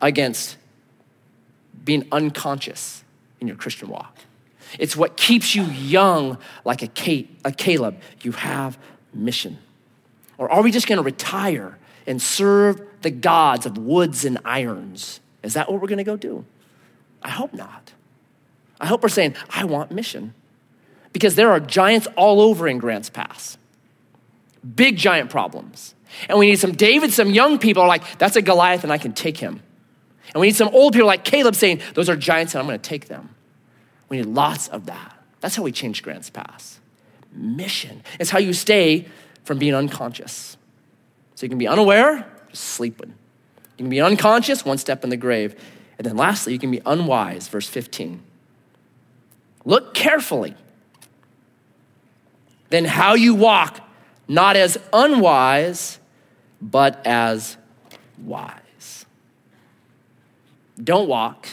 against 0.00 0.56
being 1.84 2.06
unconscious 2.12 3.02
in 3.40 3.48
your 3.48 3.56
Christian 3.56 3.88
walk. 3.88 4.16
It's 4.78 4.96
what 4.96 5.16
keeps 5.16 5.54
you 5.54 5.64
young 5.64 6.38
like 6.64 6.82
a, 6.82 6.86
Kate, 6.86 7.36
a 7.44 7.52
Caleb. 7.52 8.00
You 8.22 8.32
have 8.32 8.78
mission. 9.12 9.58
Or 10.38 10.50
are 10.50 10.62
we 10.62 10.70
just 10.70 10.86
going 10.86 10.98
to 10.98 11.02
retire 11.02 11.78
and 12.06 12.20
serve 12.20 12.80
the 13.02 13.10
gods 13.10 13.66
of 13.66 13.78
woods 13.78 14.24
and 14.24 14.38
irons 14.44 15.20
Is 15.42 15.54
that 15.54 15.70
what 15.70 15.80
we're 15.80 15.88
going 15.88 15.98
to 15.98 16.04
go 16.04 16.16
do? 16.16 16.44
I 17.22 17.30
hope 17.30 17.52
not. 17.54 17.92
I 18.80 18.86
hope 18.86 19.02
we're 19.02 19.08
saying, 19.08 19.34
I 19.50 19.64
want 19.64 19.90
mission. 19.90 20.34
Because 21.12 21.36
there 21.36 21.50
are 21.50 21.60
giants 21.60 22.06
all 22.16 22.40
over 22.40 22.66
in 22.66 22.78
Grants 22.78 23.08
Pass. 23.08 23.56
Big 24.74 24.96
giant 24.96 25.30
problems. 25.30 25.94
And 26.28 26.38
we 26.38 26.46
need 26.46 26.58
some 26.58 26.72
David, 26.72 27.12
some 27.12 27.30
young 27.30 27.58
people 27.58 27.82
are 27.82 27.88
like, 27.88 28.18
that's 28.18 28.36
a 28.36 28.42
Goliath 28.42 28.84
and 28.84 28.92
I 28.92 28.98
can 28.98 29.12
take 29.12 29.36
him. 29.36 29.62
And 30.32 30.40
we 30.40 30.48
need 30.48 30.56
some 30.56 30.68
old 30.68 30.92
people 30.92 31.06
like 31.06 31.24
Caleb 31.24 31.54
saying, 31.54 31.80
those 31.94 32.08
are 32.08 32.16
giants 32.16 32.54
and 32.54 32.60
I'm 32.60 32.66
going 32.66 32.78
to 32.78 32.88
take 32.88 33.08
them. 33.08 33.34
We 34.08 34.18
need 34.18 34.26
lots 34.26 34.68
of 34.68 34.86
that. 34.86 35.16
That's 35.40 35.56
how 35.56 35.62
we 35.62 35.72
change 35.72 36.02
Grants 36.02 36.30
Pass. 36.30 36.80
Mission. 37.32 38.02
It's 38.18 38.30
how 38.30 38.38
you 38.38 38.52
stay 38.52 39.06
from 39.44 39.58
being 39.58 39.74
unconscious. 39.74 40.56
So 41.34 41.44
you 41.44 41.48
can 41.48 41.58
be 41.58 41.68
unaware, 41.68 42.26
just 42.50 42.64
sleeping. 42.64 43.14
You 43.76 43.84
can 43.84 43.88
be 43.88 44.00
unconscious, 44.00 44.64
one 44.64 44.78
step 44.78 45.02
in 45.04 45.10
the 45.10 45.16
grave. 45.16 45.60
And 45.98 46.06
then 46.06 46.16
lastly, 46.16 46.52
you 46.52 46.58
can 46.58 46.70
be 46.70 46.80
unwise, 46.86 47.48
verse 47.48 47.68
15. 47.68 48.22
Look 49.64 49.94
carefully. 49.94 50.54
Then 52.70 52.84
how 52.84 53.14
you 53.14 53.34
walk, 53.34 53.80
not 54.28 54.56
as 54.56 54.78
unwise, 54.92 55.98
but 56.60 57.04
as 57.06 57.56
wise. 58.18 59.06
Don't 60.82 61.08
walk 61.08 61.48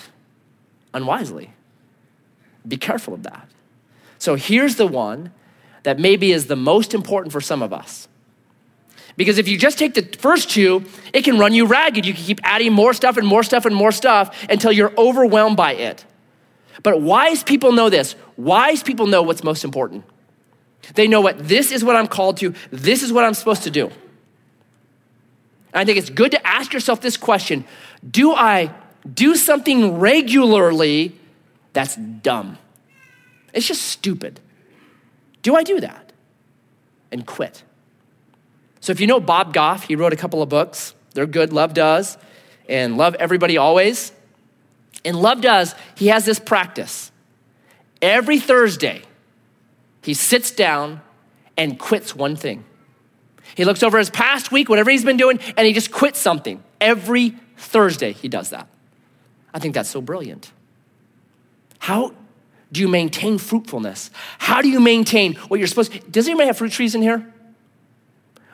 unwisely. 0.93 1.51
Be 2.67 2.77
careful 2.77 3.13
of 3.13 3.23
that. 3.23 3.47
So 4.17 4.35
here's 4.35 4.75
the 4.75 4.87
one 4.87 5.31
that 5.83 5.99
maybe 5.99 6.31
is 6.31 6.47
the 6.47 6.55
most 6.55 6.93
important 6.93 7.31
for 7.31 7.41
some 7.41 7.61
of 7.61 7.73
us. 7.73 8.07
Because 9.17 9.37
if 9.37 9.47
you 9.47 9.57
just 9.57 9.77
take 9.77 9.93
the 9.93 10.03
first 10.19 10.49
two, 10.49 10.85
it 11.13 11.23
can 11.23 11.37
run 11.37 11.53
you 11.53 11.65
ragged. 11.65 12.05
You 12.05 12.13
can 12.13 12.23
keep 12.23 12.39
adding 12.43 12.73
more 12.73 12.93
stuff 12.93 13.17
and 13.17 13.27
more 13.27 13.43
stuff 13.43 13.65
and 13.65 13.75
more 13.75 13.91
stuff 13.91 14.45
until 14.49 14.71
you're 14.71 14.93
overwhelmed 14.97 15.57
by 15.57 15.73
it. 15.73 16.05
But 16.83 17.01
wise 17.01 17.43
people 17.43 17.71
know 17.71 17.89
this. 17.89 18.15
Wise 18.37 18.83
people 18.83 19.07
know 19.07 19.21
what's 19.21 19.43
most 19.43 19.63
important. 19.63 20.05
They 20.95 21.07
know 21.07 21.21
what 21.21 21.47
this 21.47 21.71
is 21.71 21.83
what 21.83 21.95
I'm 21.95 22.07
called 22.07 22.37
to, 22.37 22.53
this 22.71 23.03
is 23.03 23.13
what 23.13 23.23
I'm 23.23 23.33
supposed 23.33 23.63
to 23.63 23.71
do. 23.71 23.91
I 25.73 25.85
think 25.85 25.97
it's 25.97 26.09
good 26.09 26.31
to 26.31 26.47
ask 26.47 26.73
yourself 26.73 27.01
this 27.01 27.17
question 27.17 27.65
Do 28.09 28.33
I 28.33 28.73
do 29.11 29.35
something 29.35 29.99
regularly 29.99 31.17
that's 31.73 31.95
dumb? 31.95 32.57
It's 33.53 33.67
just 33.67 33.83
stupid. 33.83 34.39
Do 35.41 35.55
I 35.55 35.63
do 35.63 35.79
that? 35.79 36.13
And 37.11 37.25
quit. 37.25 37.63
So 38.81 38.91
if 38.91 38.99
you 38.99 39.07
know 39.07 39.19
Bob 39.19 39.53
Goff, 39.53 39.83
he 39.83 39.95
wrote 39.95 40.11
a 40.11 40.17
couple 40.17 40.41
of 40.41 40.49
books. 40.49 40.93
They're 41.13 41.27
good, 41.27 41.53
Love 41.53 41.73
Does, 41.73 42.17
and 42.67 42.97
Love 42.97 43.15
Everybody 43.15 43.57
Always. 43.57 44.11
In 45.03 45.15
Love 45.15 45.41
Does, 45.41 45.75
he 45.95 46.07
has 46.07 46.25
this 46.25 46.39
practice. 46.39 47.11
Every 48.01 48.39
Thursday, 48.39 49.03
he 50.01 50.13
sits 50.13 50.51
down 50.51 51.01
and 51.57 51.77
quits 51.77 52.15
one 52.15 52.35
thing. 52.35 52.63
He 53.55 53.65
looks 53.65 53.83
over 53.83 53.97
his 53.99 54.09
past 54.09 54.51
week, 54.51 54.69
whatever 54.69 54.89
he's 54.89 55.05
been 55.05 55.17
doing, 55.17 55.39
and 55.57 55.67
he 55.67 55.73
just 55.73 55.91
quits 55.91 56.19
something. 56.19 56.63
Every 56.79 57.35
Thursday, 57.57 58.13
he 58.13 58.27
does 58.27 58.49
that. 58.49 58.67
I 59.53 59.59
think 59.59 59.75
that's 59.75 59.89
so 59.89 60.01
brilliant. 60.01 60.51
How 61.77 62.13
do 62.71 62.79
you 62.79 62.87
maintain 62.87 63.37
fruitfulness? 63.37 64.09
How 64.39 64.61
do 64.61 64.69
you 64.69 64.79
maintain 64.79 65.35
what 65.35 65.59
you're 65.59 65.67
supposed 65.67 65.91
to? 65.91 65.99
Does 65.99 66.27
anybody 66.27 66.47
have 66.47 66.57
fruit 66.57 66.71
trees 66.71 66.95
in 66.95 67.01
here? 67.01 67.30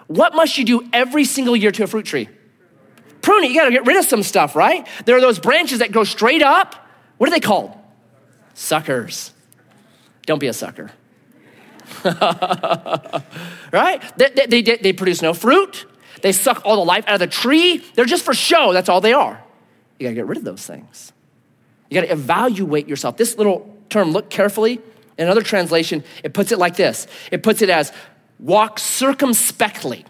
What 0.08 0.34
must 0.36 0.58
you 0.58 0.66
do 0.66 0.90
every 0.94 1.26
single 1.26 1.56
year 1.56 1.72
to 1.72 1.84
a 1.84 1.88
fruit 1.88 2.06
tree? 2.06 2.30
Prune 3.22 3.44
it. 3.44 3.52
You 3.52 3.60
got 3.60 3.66
to 3.66 3.72
get 3.72 3.86
rid 3.86 3.98
of 3.98 4.06
some 4.06 4.24
stuff, 4.24 4.56
right? 4.56 4.88
There 5.06 5.18
are 5.18 5.22
those 5.22 5.40
branches 5.40 5.80
that 5.80 5.92
go 5.92 6.04
straight 6.04 6.42
up. 6.42 6.76
What 7.18 7.28
are 7.30 7.32
they 7.32 7.40
called? 7.40 7.74
Suckers. 8.54 9.34
Don't 10.26 10.40
be 10.40 10.48
a 10.48 10.54
sucker. 10.54 10.92
right? 12.04 14.02
They, 14.18 14.30
they, 14.30 14.62
they, 14.62 14.78
they 14.78 14.94
produce 14.94 15.22
no 15.22 15.34
fruit. 15.34 15.86
They 16.22 16.32
suck 16.32 16.62
all 16.66 16.78
the 16.78 16.86
life 16.86 17.06
out 17.08 17.16
of 17.16 17.20
the 17.20 17.28
tree. 17.28 17.84
They're 17.96 18.06
just 18.06 18.24
for 18.24 18.34
show. 18.34 18.74
That's 18.74 18.90
all 18.90 19.02
they 19.02 19.14
are. 19.14 19.42
You 20.00 20.06
got 20.06 20.10
to 20.10 20.16
get 20.16 20.28
rid 20.28 20.38
of 20.38 20.44
those 20.44 20.66
things. 20.66 21.12
You 21.90 21.96
got 21.96 22.08
to 22.08 22.12
evaluate 22.14 22.88
yourself. 22.88 23.18
This 23.18 23.38
little 23.38 23.76
term, 23.90 24.12
look 24.12 24.30
carefully. 24.30 24.82
In 25.18 25.26
another 25.26 25.42
translation, 25.42 26.04
it 26.24 26.34
puts 26.34 26.52
it 26.52 26.60
like 26.60 26.76
this 26.76 27.08
it 27.32 27.42
puts 27.42 27.62
it 27.64 27.70
as 27.70 27.92
walk 28.40 28.80
circumspectly. 28.80 30.06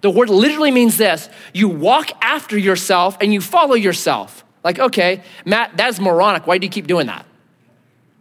The 0.00 0.10
word 0.10 0.28
literally 0.28 0.70
means 0.70 0.96
this 0.96 1.28
you 1.52 1.68
walk 1.68 2.10
after 2.20 2.58
yourself 2.58 3.16
and 3.20 3.32
you 3.32 3.40
follow 3.40 3.74
yourself. 3.74 4.44
Like, 4.62 4.78
okay, 4.78 5.22
Matt, 5.44 5.76
that's 5.76 6.00
moronic. 6.00 6.46
Why 6.46 6.58
do 6.58 6.66
you 6.66 6.70
keep 6.70 6.86
doing 6.86 7.06
that? 7.06 7.26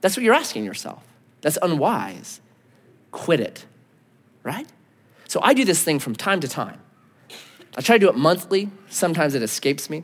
That's 0.02 0.18
what 0.18 0.24
you're 0.24 0.34
asking 0.34 0.66
yourself. 0.66 1.04
That's 1.42 1.58
unwise. 1.62 2.42
Quit 3.12 3.40
it, 3.40 3.66
right? 4.44 4.68
So 5.28 5.40
I 5.42 5.54
do 5.54 5.66
this 5.66 5.84
thing 5.84 6.00
from 6.00 6.16
time 6.16 6.40
to 6.42 6.48
time. 6.48 6.80
I 7.78 7.82
try 7.82 7.96
to 7.98 8.00
do 8.00 8.10
it 8.10 8.16
monthly. 8.16 8.70
Sometimes 8.90 9.36
it 9.36 9.42
escapes 9.42 9.90
me. 9.90 10.04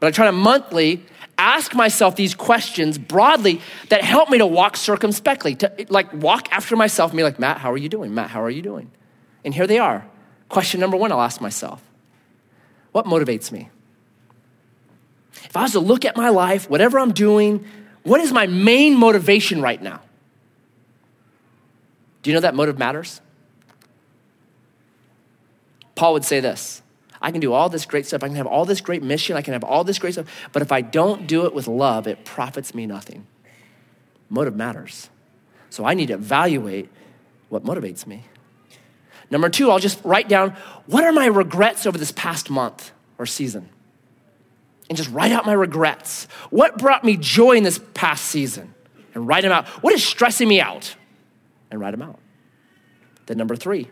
But 0.00 0.08
I 0.08 0.10
try 0.10 0.26
to 0.26 0.32
monthly 0.32 1.04
ask 1.38 1.74
myself 1.74 2.16
these 2.16 2.34
questions 2.34 2.98
broadly 2.98 3.60
that 3.88 4.02
help 4.02 4.28
me 4.28 4.38
to 4.38 4.46
walk 4.46 4.76
circumspectly, 4.76 5.54
to 5.56 5.86
like 5.88 6.12
walk 6.12 6.48
after 6.52 6.76
myself 6.76 7.12
and 7.12 7.16
be 7.16 7.22
like, 7.22 7.38
Matt, 7.38 7.58
how 7.58 7.72
are 7.72 7.76
you 7.76 7.88
doing? 7.88 8.14
Matt, 8.14 8.30
how 8.30 8.42
are 8.42 8.50
you 8.50 8.60
doing? 8.60 8.90
And 9.44 9.54
here 9.54 9.66
they 9.66 9.78
are. 9.78 10.06
Question 10.48 10.80
number 10.80 10.96
one 10.96 11.12
I'll 11.12 11.20
ask 11.20 11.40
myself 11.40 11.82
What 12.92 13.06
motivates 13.06 13.52
me? 13.52 13.70
If 15.44 15.56
I 15.56 15.62
was 15.62 15.72
to 15.72 15.80
look 15.80 16.04
at 16.04 16.16
my 16.16 16.28
life, 16.30 16.68
whatever 16.68 16.98
I'm 16.98 17.12
doing, 17.12 17.64
what 18.02 18.20
is 18.20 18.32
my 18.32 18.46
main 18.46 18.96
motivation 18.96 19.62
right 19.62 19.80
now? 19.80 20.00
Do 22.22 22.30
you 22.30 22.34
know 22.34 22.40
that 22.40 22.54
motive 22.54 22.78
matters? 22.78 23.20
Paul 25.94 26.14
would 26.14 26.24
say 26.24 26.40
this 26.40 26.82
I 27.20 27.30
can 27.30 27.40
do 27.40 27.52
all 27.52 27.68
this 27.68 27.84
great 27.84 28.06
stuff. 28.06 28.22
I 28.22 28.28
can 28.28 28.36
have 28.36 28.46
all 28.46 28.64
this 28.64 28.80
great 28.80 29.02
mission. 29.02 29.36
I 29.36 29.42
can 29.42 29.52
have 29.52 29.64
all 29.64 29.84
this 29.84 29.98
great 29.98 30.12
stuff. 30.12 30.26
But 30.52 30.62
if 30.62 30.70
I 30.70 30.80
don't 30.80 31.26
do 31.26 31.46
it 31.46 31.54
with 31.54 31.66
love, 31.66 32.06
it 32.06 32.24
profits 32.24 32.74
me 32.74 32.86
nothing. 32.86 33.26
Motive 34.28 34.54
matters. 34.54 35.10
So 35.70 35.84
I 35.84 35.94
need 35.94 36.06
to 36.06 36.14
evaluate 36.14 36.88
what 37.48 37.64
motivates 37.64 38.06
me. 38.06 38.24
Number 39.30 39.48
two, 39.48 39.70
I'll 39.70 39.78
just 39.78 40.02
write 40.04 40.28
down 40.28 40.56
what 40.86 41.04
are 41.04 41.12
my 41.12 41.26
regrets 41.26 41.86
over 41.86 41.98
this 41.98 42.12
past 42.12 42.50
month 42.50 42.92
or 43.18 43.26
season? 43.26 43.68
And 44.88 44.96
just 44.96 45.10
write 45.10 45.32
out 45.32 45.44
my 45.44 45.52
regrets. 45.52 46.26
What 46.50 46.78
brought 46.78 47.04
me 47.04 47.16
joy 47.18 47.56
in 47.56 47.62
this 47.62 47.78
past 47.92 48.24
season? 48.26 48.74
And 49.14 49.26
write 49.26 49.42
them 49.42 49.52
out. 49.52 49.66
What 49.82 49.92
is 49.92 50.04
stressing 50.04 50.48
me 50.48 50.60
out? 50.60 50.94
And 51.70 51.80
write 51.80 51.90
them 51.90 52.02
out. 52.02 52.18
Then, 53.26 53.36
number 53.36 53.56
three, 53.56 53.88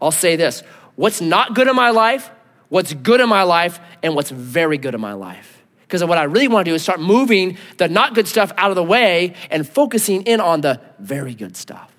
I'll 0.00 0.12
say 0.12 0.36
this 0.36 0.62
what's 0.98 1.20
not 1.20 1.54
good 1.54 1.68
in 1.68 1.76
my 1.76 1.90
life, 1.90 2.28
what's 2.70 2.92
good 2.92 3.20
in 3.20 3.28
my 3.28 3.44
life, 3.44 3.78
and 4.02 4.16
what's 4.16 4.30
very 4.30 4.76
good 4.76 4.96
in 4.96 5.00
my 5.00 5.12
life. 5.12 5.62
Because 5.82 6.02
what 6.02 6.18
I 6.18 6.24
really 6.24 6.48
want 6.48 6.64
to 6.64 6.72
do 6.72 6.74
is 6.74 6.82
start 6.82 6.98
moving 6.98 7.56
the 7.76 7.88
not 7.88 8.14
good 8.14 8.26
stuff 8.26 8.52
out 8.58 8.70
of 8.70 8.74
the 8.74 8.82
way 8.82 9.34
and 9.48 9.66
focusing 9.66 10.24
in 10.24 10.40
on 10.40 10.60
the 10.60 10.80
very 10.98 11.36
good 11.36 11.56
stuff. 11.56 11.92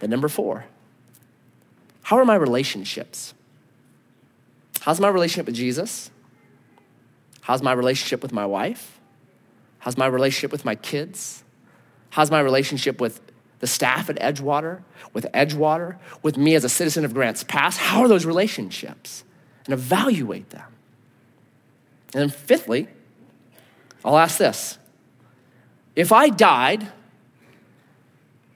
Then, 0.00 0.10
number 0.10 0.28
four, 0.28 0.64
how 2.02 2.18
are 2.18 2.24
my 2.24 2.34
relationships? 2.34 3.32
How's 4.80 4.98
my 4.98 5.08
relationship 5.08 5.46
with 5.46 5.54
Jesus? 5.54 6.10
How's 7.42 7.62
my 7.62 7.72
relationship 7.72 8.22
with 8.22 8.32
my 8.32 8.44
wife? 8.44 8.98
How's 9.78 9.96
my 9.96 10.06
relationship 10.06 10.50
with 10.50 10.64
my 10.64 10.74
kids? 10.74 11.44
How's 12.10 12.30
my 12.30 12.40
relationship 12.40 13.00
with 13.00 13.20
the 13.60 13.66
staff 13.66 14.08
at 14.08 14.16
Edgewater, 14.16 14.82
with 15.12 15.26
Edgewater, 15.34 15.96
with 16.22 16.36
me 16.36 16.54
as 16.54 16.64
a 16.64 16.68
citizen 16.68 17.04
of 17.04 17.12
Grants 17.12 17.42
Pass. 17.44 17.76
How 17.76 18.02
are 18.02 18.08
those 18.08 18.24
relationships? 18.24 19.24
And 19.64 19.74
evaluate 19.74 20.50
them. 20.50 20.64
And 22.14 22.22
then, 22.22 22.30
fifthly, 22.30 22.88
I'll 24.04 24.18
ask 24.18 24.38
this 24.38 24.78
If 25.94 26.12
I 26.12 26.28
died, 26.28 26.88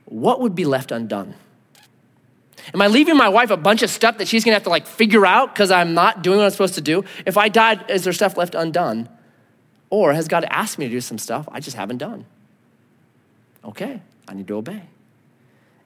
what 0.07 0.41
would 0.41 0.55
be 0.55 0.65
left 0.65 0.93
undone? 0.93 1.35
Am 2.73 2.81
I 2.81 2.87
leaving 2.87 3.17
my 3.17 3.29
wife 3.29 3.51
a 3.51 3.57
bunch 3.57 3.83
of 3.83 3.91
stuff 3.91 4.19
that 4.19 4.29
she's 4.29 4.45
gonna 4.45 4.55
have 4.55 4.63
to 4.63 4.71
like 4.71 4.87
figure 4.87 5.27
out 5.27 5.53
because 5.53 5.71
I'm 5.71 5.95
not 5.95 6.23
doing 6.23 6.39
what 6.39 6.45
I'm 6.45 6.51
supposed 6.51 6.75
to 6.75 6.81
do? 6.81 7.05
If 7.27 7.37
I 7.37 7.49
died, 7.49 7.91
is 7.91 8.05
there 8.05 8.13
stuff 8.13 8.37
left 8.37 8.55
undone? 8.55 9.09
Or 9.91 10.13
has 10.15 10.29
God 10.29 10.45
asked 10.49 10.79
me 10.79 10.87
to 10.87 10.91
do 10.91 11.01
some 11.01 11.19
stuff 11.19 11.49
I 11.51 11.61
just 11.61 11.77
haven't 11.77 11.99
done? 11.99 12.25
Okay, 13.65 14.01
I 14.29 14.35
need 14.35 14.47
to 14.49 14.57
obey. 14.57 14.83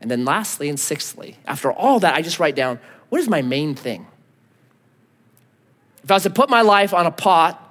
And 0.01 0.11
then 0.11 0.25
lastly 0.25 0.69
and 0.69 0.79
sixthly, 0.79 1.37
after 1.47 1.73
all 1.73 2.01
that, 2.01 2.15
I 2.15 2.23
just 2.23 2.39
write 2.39 2.55
down 2.55 2.79
what 3.09 3.21
is 3.21 3.29
my 3.29 3.43
main 3.43 3.75
thing? 3.75 4.07
If 6.03 6.11
I 6.11 6.15
was 6.15 6.23
to 6.25 6.31
put 6.31 6.51
my 6.51 6.63
life 6.63 6.95
on 6.95 7.07
a 7.07 7.11
pot 7.11 7.63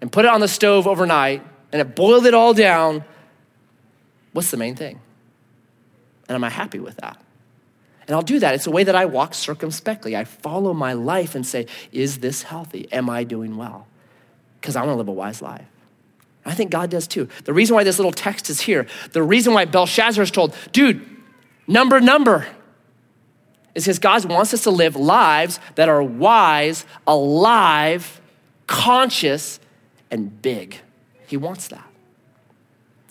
and 0.00 0.10
put 0.10 0.24
it 0.24 0.30
on 0.30 0.40
the 0.40 0.48
stove 0.48 0.86
overnight 0.86 1.42
and 1.72 1.80
it 1.80 1.96
boiled 1.96 2.26
it 2.26 2.34
all 2.34 2.54
down, 2.54 3.04
what's 4.32 4.50
the 4.50 4.56
main 4.56 4.76
thing? 4.76 5.00
And 6.28 6.36
am 6.36 6.44
I 6.44 6.50
happy 6.50 6.78
with 6.78 6.96
that? 6.98 7.20
And 8.06 8.14
I'll 8.14 8.22
do 8.22 8.38
that. 8.38 8.54
It's 8.54 8.66
a 8.66 8.70
way 8.70 8.84
that 8.84 8.94
I 8.94 9.06
walk 9.06 9.34
circumspectly. 9.34 10.14
I 10.14 10.24
follow 10.24 10.74
my 10.74 10.92
life 10.92 11.34
and 11.34 11.46
say, 11.46 11.66
is 11.90 12.18
this 12.18 12.42
healthy? 12.42 12.86
Am 12.92 13.08
I 13.08 13.24
doing 13.24 13.56
well? 13.56 13.86
Because 14.60 14.76
I 14.76 14.80
want 14.80 14.92
to 14.92 14.98
live 14.98 15.08
a 15.08 15.12
wise 15.12 15.40
life. 15.40 15.66
I 16.44 16.54
think 16.54 16.70
God 16.70 16.90
does 16.90 17.06
too. 17.06 17.28
The 17.44 17.54
reason 17.54 17.74
why 17.74 17.84
this 17.84 17.98
little 17.98 18.12
text 18.12 18.50
is 18.50 18.60
here, 18.60 18.86
the 19.12 19.22
reason 19.22 19.54
why 19.54 19.64
Belshazzar 19.64 20.22
is 20.22 20.30
told, 20.30 20.54
dude, 20.72 21.13
number, 21.66 22.00
number, 22.00 22.46
is 23.74 23.84
because 23.84 23.98
God 23.98 24.24
wants 24.26 24.54
us 24.54 24.62
to 24.62 24.70
live 24.70 24.96
lives 24.96 25.58
that 25.74 25.88
are 25.88 26.02
wise, 26.02 26.86
alive, 27.06 28.20
conscious, 28.66 29.60
and 30.10 30.40
big. 30.42 30.78
He 31.26 31.36
wants 31.36 31.68
that. 31.68 31.86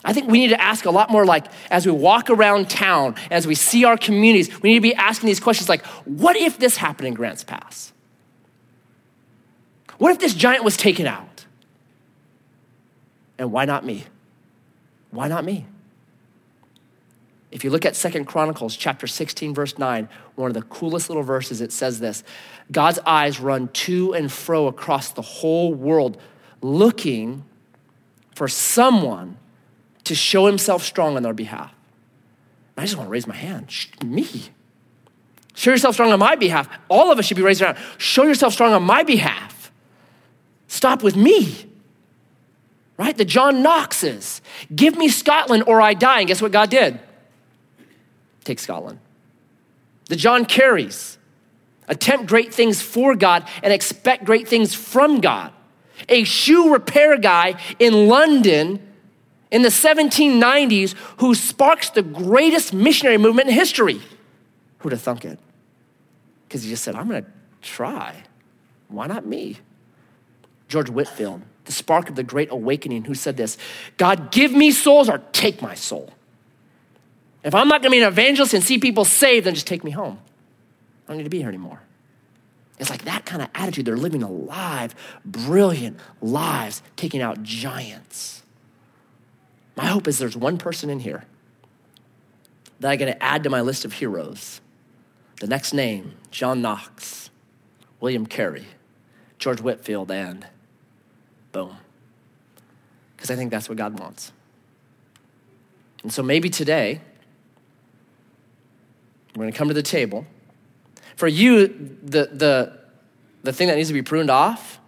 I 0.05 0.11
think 0.11 0.29
we 0.29 0.39
need 0.39 0.49
to 0.49 0.61
ask 0.61 0.85
a 0.85 0.91
lot 0.91 1.09
more 1.09 1.25
like 1.25 1.45
as 1.71 1.85
we 1.85 1.91
walk 1.91 2.29
around 2.29 2.69
town, 2.69 3.15
as 3.31 3.47
we 3.47 3.55
see 3.55 3.85
our 3.85 3.97
communities, 3.97 4.61
we 4.61 4.69
need 4.69 4.75
to 4.75 4.81
be 4.81 4.95
asking 4.95 5.27
these 5.27 5.39
questions 5.39 5.69
like, 5.69 5.85
what 6.05 6.35
if 6.35 6.59
this 6.59 6.77
happened 6.77 7.07
in 7.07 7.13
Grants 7.13 7.43
Pass? 7.43 7.93
What 9.97 10.11
if 10.11 10.19
this 10.19 10.33
giant 10.33 10.63
was 10.63 10.75
taken 10.75 11.07
out? 11.07 11.45
And 13.37 13.51
why 13.51 13.65
not 13.65 13.85
me? 13.85 14.05
Why 15.11 15.27
not 15.27 15.45
me? 15.45 15.65
If 17.53 17.63
you 17.63 17.69
look 17.69 17.85
at 17.85 17.95
Second 17.95 18.25
Chronicles 18.25 18.75
chapter 18.75 19.05
16, 19.05 19.53
verse 19.53 19.77
9, 19.77 20.09
one 20.33 20.49
of 20.49 20.55
the 20.55 20.63
coolest 20.63 21.07
little 21.07 21.21
verses, 21.21 21.61
it 21.61 21.71
says 21.71 21.99
this 21.99 22.23
God's 22.71 22.97
eyes 23.05 23.39
run 23.39 23.67
to 23.67 24.15
and 24.15 24.31
fro 24.31 24.65
across 24.65 25.11
the 25.11 25.21
whole 25.21 25.71
world, 25.71 26.19
looking 26.63 27.45
for 28.33 28.47
someone 28.47 29.37
to 30.05 30.15
show 30.15 30.47
himself 30.47 30.81
strong 30.81 31.15
on 31.15 31.21
their 31.21 31.33
behalf. 31.33 31.71
I 32.75 32.81
just 32.81 32.97
want 32.97 33.05
to 33.07 33.11
raise 33.11 33.27
my 33.27 33.35
hand. 33.35 33.69
Shh, 33.69 33.87
Me. 34.03 34.27
Show 35.53 35.69
yourself 35.69 35.93
strong 35.93 36.11
on 36.11 36.17
my 36.17 36.35
behalf. 36.35 36.67
All 36.89 37.11
of 37.11 37.19
us 37.19 37.25
should 37.25 37.37
be 37.37 37.43
raising 37.43 37.67
around. 37.67 37.77
Show 37.99 38.23
yourself 38.23 38.53
strong 38.53 38.73
on 38.73 38.81
my 38.81 39.03
behalf. 39.03 39.71
Stop 40.67 41.03
with 41.03 41.15
me. 41.15 41.69
Right? 42.97 43.15
The 43.15 43.25
John 43.25 43.61
Knoxes. 43.61 44.41
Give 44.75 44.97
me 44.97 45.07
Scotland 45.07 45.65
or 45.67 45.79
I 45.79 45.93
die. 45.93 46.21
And 46.21 46.27
guess 46.27 46.41
what 46.41 46.51
God 46.51 46.71
did? 46.71 46.99
Take 48.43 48.60
Scotland. 48.60 48.99
The 50.10 50.15
John 50.15 50.45
Careys. 50.45 51.17
Attempt 51.88 52.27
great 52.27 52.53
things 52.53 52.82
for 52.82 53.15
God 53.15 53.47
and 53.62 53.73
expect 53.73 54.23
great 54.23 54.47
things 54.47 54.73
from 54.73 55.19
God. 55.19 55.51
A 56.08 56.23
shoe 56.23 56.71
repair 56.71 57.17
guy 57.17 57.60
in 57.79 58.08
London 58.08 58.79
in 59.51 59.62
the 59.62 59.69
1790s 59.69 60.95
who 61.17 61.36
sparks 61.36 61.89
the 61.89 62.01
greatest 62.01 62.73
missionary 62.73 63.17
movement 63.17 63.49
in 63.49 63.53
history. 63.53 64.01
Who'd 64.79 64.93
have 64.93 65.01
thunk 65.01 65.25
it? 65.25 65.39
Because 66.47 66.63
he 66.63 66.69
just 66.69 66.84
said, 66.84 66.95
I'm 66.95 67.08
going 67.08 67.23
to 67.23 67.29
try. 67.62 68.23
Why 68.88 69.08
not 69.08 69.25
me? 69.25 69.58
George 70.67 70.89
Whitefield, 70.89 71.41
the 71.65 71.71
spark 71.71 72.10
of 72.10 72.15
the 72.15 72.23
Great 72.23 72.49
Awakening, 72.51 73.06
who 73.06 73.13
said 73.13 73.38
this 73.38 73.58
God, 73.97 74.32
give 74.32 74.51
me 74.53 74.71
souls 74.71 75.10
or 75.10 75.19
take 75.34 75.62
my 75.62 75.75
soul. 75.75 76.12
If 77.43 77.53
I'm 77.53 77.67
not 77.67 77.82
going 77.82 77.91
to 77.91 77.97
be 77.97 78.01
an 78.01 78.08
evangelist 78.08 78.53
and 78.53 78.63
see 78.63 78.77
people 78.77 79.06
saved, 79.06 79.45
then 79.45 79.53
just 79.53 79.67
take 79.67 79.84
me 79.84 79.91
home. 79.91 80.19
I 81.06 81.12
don't 81.12 81.17
need 81.17 81.23
to 81.25 81.29
be 81.29 81.39
here 81.39 81.49
anymore. 81.49 81.82
It's 82.79 82.89
like 82.89 83.03
that 83.03 83.25
kind 83.25 83.41
of 83.41 83.49
attitude. 83.53 83.86
They're 83.86 83.97
living 83.97 84.23
alive, 84.23 84.95
brilliant 85.25 85.99
lives, 86.21 86.82
taking 86.95 87.21
out 87.21 87.43
giants. 87.43 88.43
My 89.75 89.86
hope 89.86 90.08
is 90.08 90.17
there's 90.17 90.38
one 90.38 90.58
person 90.58 90.89
in 90.89 90.99
here 90.99 91.25
that 92.79 92.91
I 92.91 92.95
get 92.95 93.06
to 93.06 93.23
add 93.23 93.43
to 93.43 93.49
my 93.49 93.62
list 93.62 93.86
of 93.86 93.93
heroes. 93.93 94.62
The 95.39 95.47
next 95.47 95.73
name 95.73 96.15
John 96.32 96.62
Knox, 96.62 97.29
William 97.99 98.25
Carey, 98.25 98.65
George 99.38 99.62
Whitefield, 99.62 100.12
and 100.12 100.47
boom. 101.51 101.77
Because 103.15 103.32
I 103.32 103.36
think 103.36 103.51
that's 103.51 103.69
what 103.69 103.77
God 103.77 103.99
wants. 103.99 104.32
And 106.01 106.12
so 106.12 106.21
maybe 106.21 106.49
today, 106.49 107.01
we're 109.36 109.43
going 109.43 109.52
to 109.52 109.58
come 109.58 109.67
to 109.67 109.74
the 109.74 109.84
table. 109.84 110.26
For 111.15 111.28
you, 111.28 111.67
the, 112.04 112.30
the, 112.32 112.80
the 113.43 113.54
thing 113.54 113.67
that 113.67 113.76
needs 113.76 113.89
to 113.89 113.93
be 113.93 114.02
pruned 114.02 114.30
off, 114.30 114.80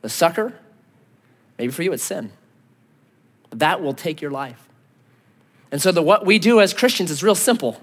the 0.00 0.08
sucker, 0.08 0.54
maybe 1.58 1.72
for 1.72 1.82
you 1.82 1.92
it's 1.92 2.02
sin 2.02 2.32
that 3.52 3.82
will 3.82 3.94
take 3.94 4.20
your 4.20 4.30
life. 4.30 4.68
And 5.70 5.80
so, 5.80 5.92
the, 5.92 6.02
what 6.02 6.26
we 6.26 6.38
do 6.38 6.60
as 6.60 6.74
Christians 6.74 7.10
is 7.10 7.22
real 7.22 7.34
simple. 7.34 7.80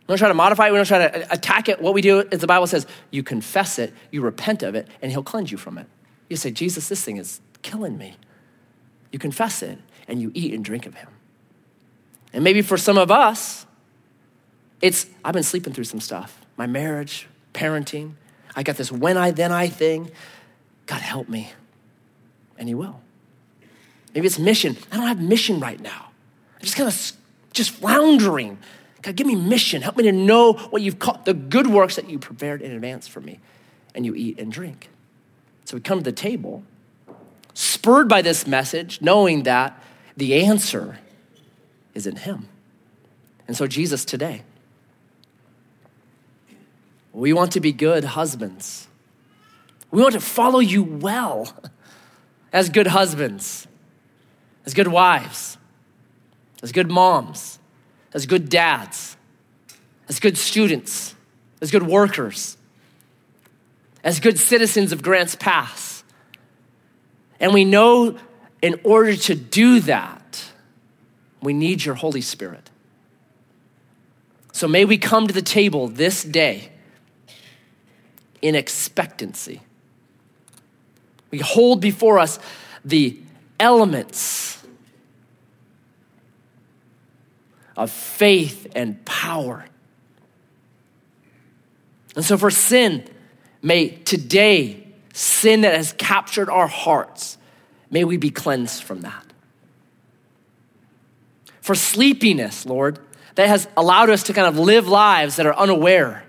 We 0.00 0.06
don't 0.08 0.18
try 0.18 0.28
to 0.28 0.34
modify 0.34 0.68
it, 0.68 0.72
we 0.72 0.78
don't 0.78 0.86
try 0.86 1.08
to 1.08 1.32
attack 1.32 1.68
it. 1.68 1.80
What 1.80 1.94
we 1.94 2.02
do 2.02 2.20
is 2.20 2.40
the 2.40 2.46
Bible 2.46 2.66
says 2.66 2.86
you 3.10 3.22
confess 3.22 3.78
it, 3.78 3.94
you 4.10 4.20
repent 4.20 4.62
of 4.62 4.74
it, 4.74 4.88
and 5.00 5.12
He'll 5.12 5.22
cleanse 5.22 5.52
you 5.52 5.58
from 5.58 5.78
it. 5.78 5.86
You 6.28 6.36
say, 6.36 6.50
Jesus, 6.50 6.88
this 6.88 7.04
thing 7.04 7.18
is 7.18 7.40
killing 7.62 7.96
me. 7.96 8.16
You 9.10 9.18
confess 9.18 9.62
it, 9.62 9.78
and 10.08 10.20
you 10.20 10.32
eat 10.34 10.52
and 10.54 10.64
drink 10.64 10.86
of 10.86 10.94
Him. 10.94 11.08
And 12.32 12.42
maybe 12.42 12.62
for 12.62 12.76
some 12.76 12.98
of 12.98 13.10
us, 13.10 13.66
it's 14.82 15.06
I've 15.24 15.32
been 15.32 15.42
sleeping 15.42 15.72
through 15.72 15.84
some 15.84 16.00
stuff 16.00 16.38
my 16.58 16.66
marriage, 16.66 17.28
parenting. 17.54 18.12
I 18.54 18.62
got 18.62 18.76
this 18.76 18.92
when 18.92 19.16
I, 19.16 19.30
then 19.30 19.50
I 19.50 19.68
thing. 19.68 20.10
God, 20.86 21.00
help 21.00 21.28
me. 21.28 21.50
And 22.58 22.68
He 22.68 22.74
will. 22.74 23.00
Maybe 24.14 24.26
it's 24.26 24.38
mission. 24.38 24.76
I 24.90 24.96
don't 24.96 25.06
have 25.06 25.20
mission 25.20 25.58
right 25.60 25.80
now. 25.80 26.10
I'm 26.56 26.62
just 26.62 26.76
kind 26.76 26.88
of 26.88 27.12
just 27.52 27.70
floundering. 27.70 28.58
God, 29.00 29.16
give 29.16 29.26
me 29.26 29.34
mission. 29.34 29.80
Help 29.82 29.96
me 29.96 30.04
to 30.04 30.12
know 30.12 30.52
what 30.52 30.82
you've 30.82 30.98
called, 30.98 31.24
the 31.24 31.34
good 31.34 31.66
works 31.66 31.96
that 31.96 32.10
you 32.10 32.18
prepared 32.18 32.60
in 32.60 32.72
advance 32.72 33.08
for 33.08 33.20
me. 33.20 33.40
And 33.94 34.04
you 34.04 34.14
eat 34.14 34.38
and 34.38 34.52
drink. 34.52 34.90
So 35.64 35.76
we 35.76 35.80
come 35.80 35.98
to 35.98 36.04
the 36.04 36.12
table, 36.12 36.62
spurred 37.54 38.08
by 38.08 38.22
this 38.22 38.46
message, 38.46 39.00
knowing 39.00 39.44
that 39.44 39.82
the 40.16 40.44
answer 40.44 40.98
is 41.94 42.06
in 42.06 42.16
Him. 42.16 42.48
And 43.48 43.56
so, 43.56 43.66
Jesus, 43.66 44.04
today, 44.04 44.42
we 47.12 47.32
want 47.32 47.52
to 47.52 47.60
be 47.60 47.72
good 47.72 48.04
husbands. 48.04 48.88
We 49.90 50.00
want 50.00 50.14
to 50.14 50.20
follow 50.20 50.60
you 50.60 50.82
well 50.82 51.54
as 52.52 52.70
good 52.70 52.86
husbands 52.86 53.66
as 54.64 54.74
good 54.74 54.88
wives, 54.88 55.58
as 56.62 56.72
good 56.72 56.90
moms, 56.90 57.58
as 58.14 58.26
good 58.26 58.48
dads, 58.48 59.16
as 60.08 60.20
good 60.20 60.38
students, 60.38 61.14
as 61.60 61.70
good 61.70 61.82
workers, 61.82 62.56
as 64.04 64.20
good 64.20 64.38
citizens 64.38 64.92
of 64.92 65.02
Grants 65.02 65.34
Pass. 65.34 66.04
And 67.40 67.52
we 67.52 67.64
know 67.64 68.18
in 68.60 68.80
order 68.84 69.16
to 69.16 69.34
do 69.34 69.80
that, 69.80 70.44
we 71.40 71.52
need 71.52 71.84
your 71.84 71.96
Holy 71.96 72.20
Spirit. 72.20 72.70
So 74.52 74.68
may 74.68 74.84
we 74.84 74.98
come 74.98 75.26
to 75.26 75.34
the 75.34 75.42
table 75.42 75.88
this 75.88 76.22
day 76.22 76.71
in 78.42 78.54
expectancy. 78.54 79.62
We 81.30 81.38
hold 81.38 81.80
before 81.80 82.18
us 82.18 82.38
the 82.84 83.18
elements 83.58 84.62
of 87.76 87.90
faith 87.90 88.66
and 88.74 89.02
power. 89.04 89.64
And 92.14 92.24
so, 92.24 92.36
for 92.36 92.50
sin, 92.50 93.08
may 93.62 93.88
today, 93.88 94.86
sin 95.14 95.62
that 95.62 95.74
has 95.74 95.92
captured 95.94 96.50
our 96.50 96.66
hearts, 96.66 97.38
may 97.90 98.04
we 98.04 98.18
be 98.18 98.30
cleansed 98.30 98.82
from 98.82 99.00
that. 99.02 99.24
For 101.62 101.74
sleepiness, 101.74 102.66
Lord, 102.66 102.98
that 103.36 103.48
has 103.48 103.68
allowed 103.76 104.10
us 104.10 104.24
to 104.24 104.34
kind 104.34 104.46
of 104.46 104.58
live 104.58 104.88
lives 104.88 105.36
that 105.36 105.46
are 105.46 105.56
unaware, 105.56 106.24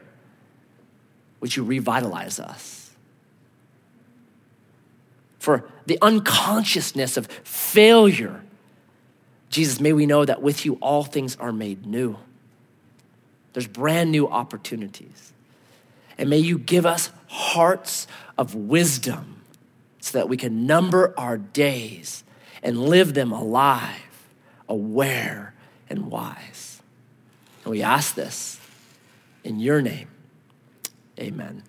would 1.43 1.53
you 1.57 1.63
revitalize 1.65 2.39
us? 2.39 2.89
For 5.39 5.69
the 5.87 5.97
unconsciousness 6.01 7.17
of 7.17 7.27
failure. 7.27 8.41
Jesus, 9.49 9.81
may 9.81 9.91
we 9.91 10.05
know 10.05 10.23
that 10.23 10.41
with 10.41 10.63
you 10.63 10.75
all 10.75 11.03
things 11.03 11.35
are 11.35 11.51
made 11.51 11.85
new. 11.85 12.15
There's 13.51 13.67
brand 13.67 14.09
new 14.09 14.25
opportunities. 14.29 15.33
And 16.17 16.29
may 16.29 16.37
you 16.37 16.57
give 16.57 16.85
us 16.85 17.11
hearts 17.27 18.07
of 18.37 18.55
wisdom 18.55 19.41
so 19.99 20.19
that 20.19 20.29
we 20.29 20.37
can 20.37 20.65
number 20.65 21.13
our 21.17 21.37
days 21.37 22.23
and 22.63 22.79
live 22.79 23.13
them 23.15 23.33
alive, 23.33 24.29
aware, 24.69 25.53
and 25.89 26.09
wise. 26.09 26.81
And 27.65 27.71
we 27.71 27.83
ask 27.83 28.15
this 28.15 28.61
in 29.43 29.59
your 29.59 29.81
name. 29.81 30.07
Amen. 31.23 31.63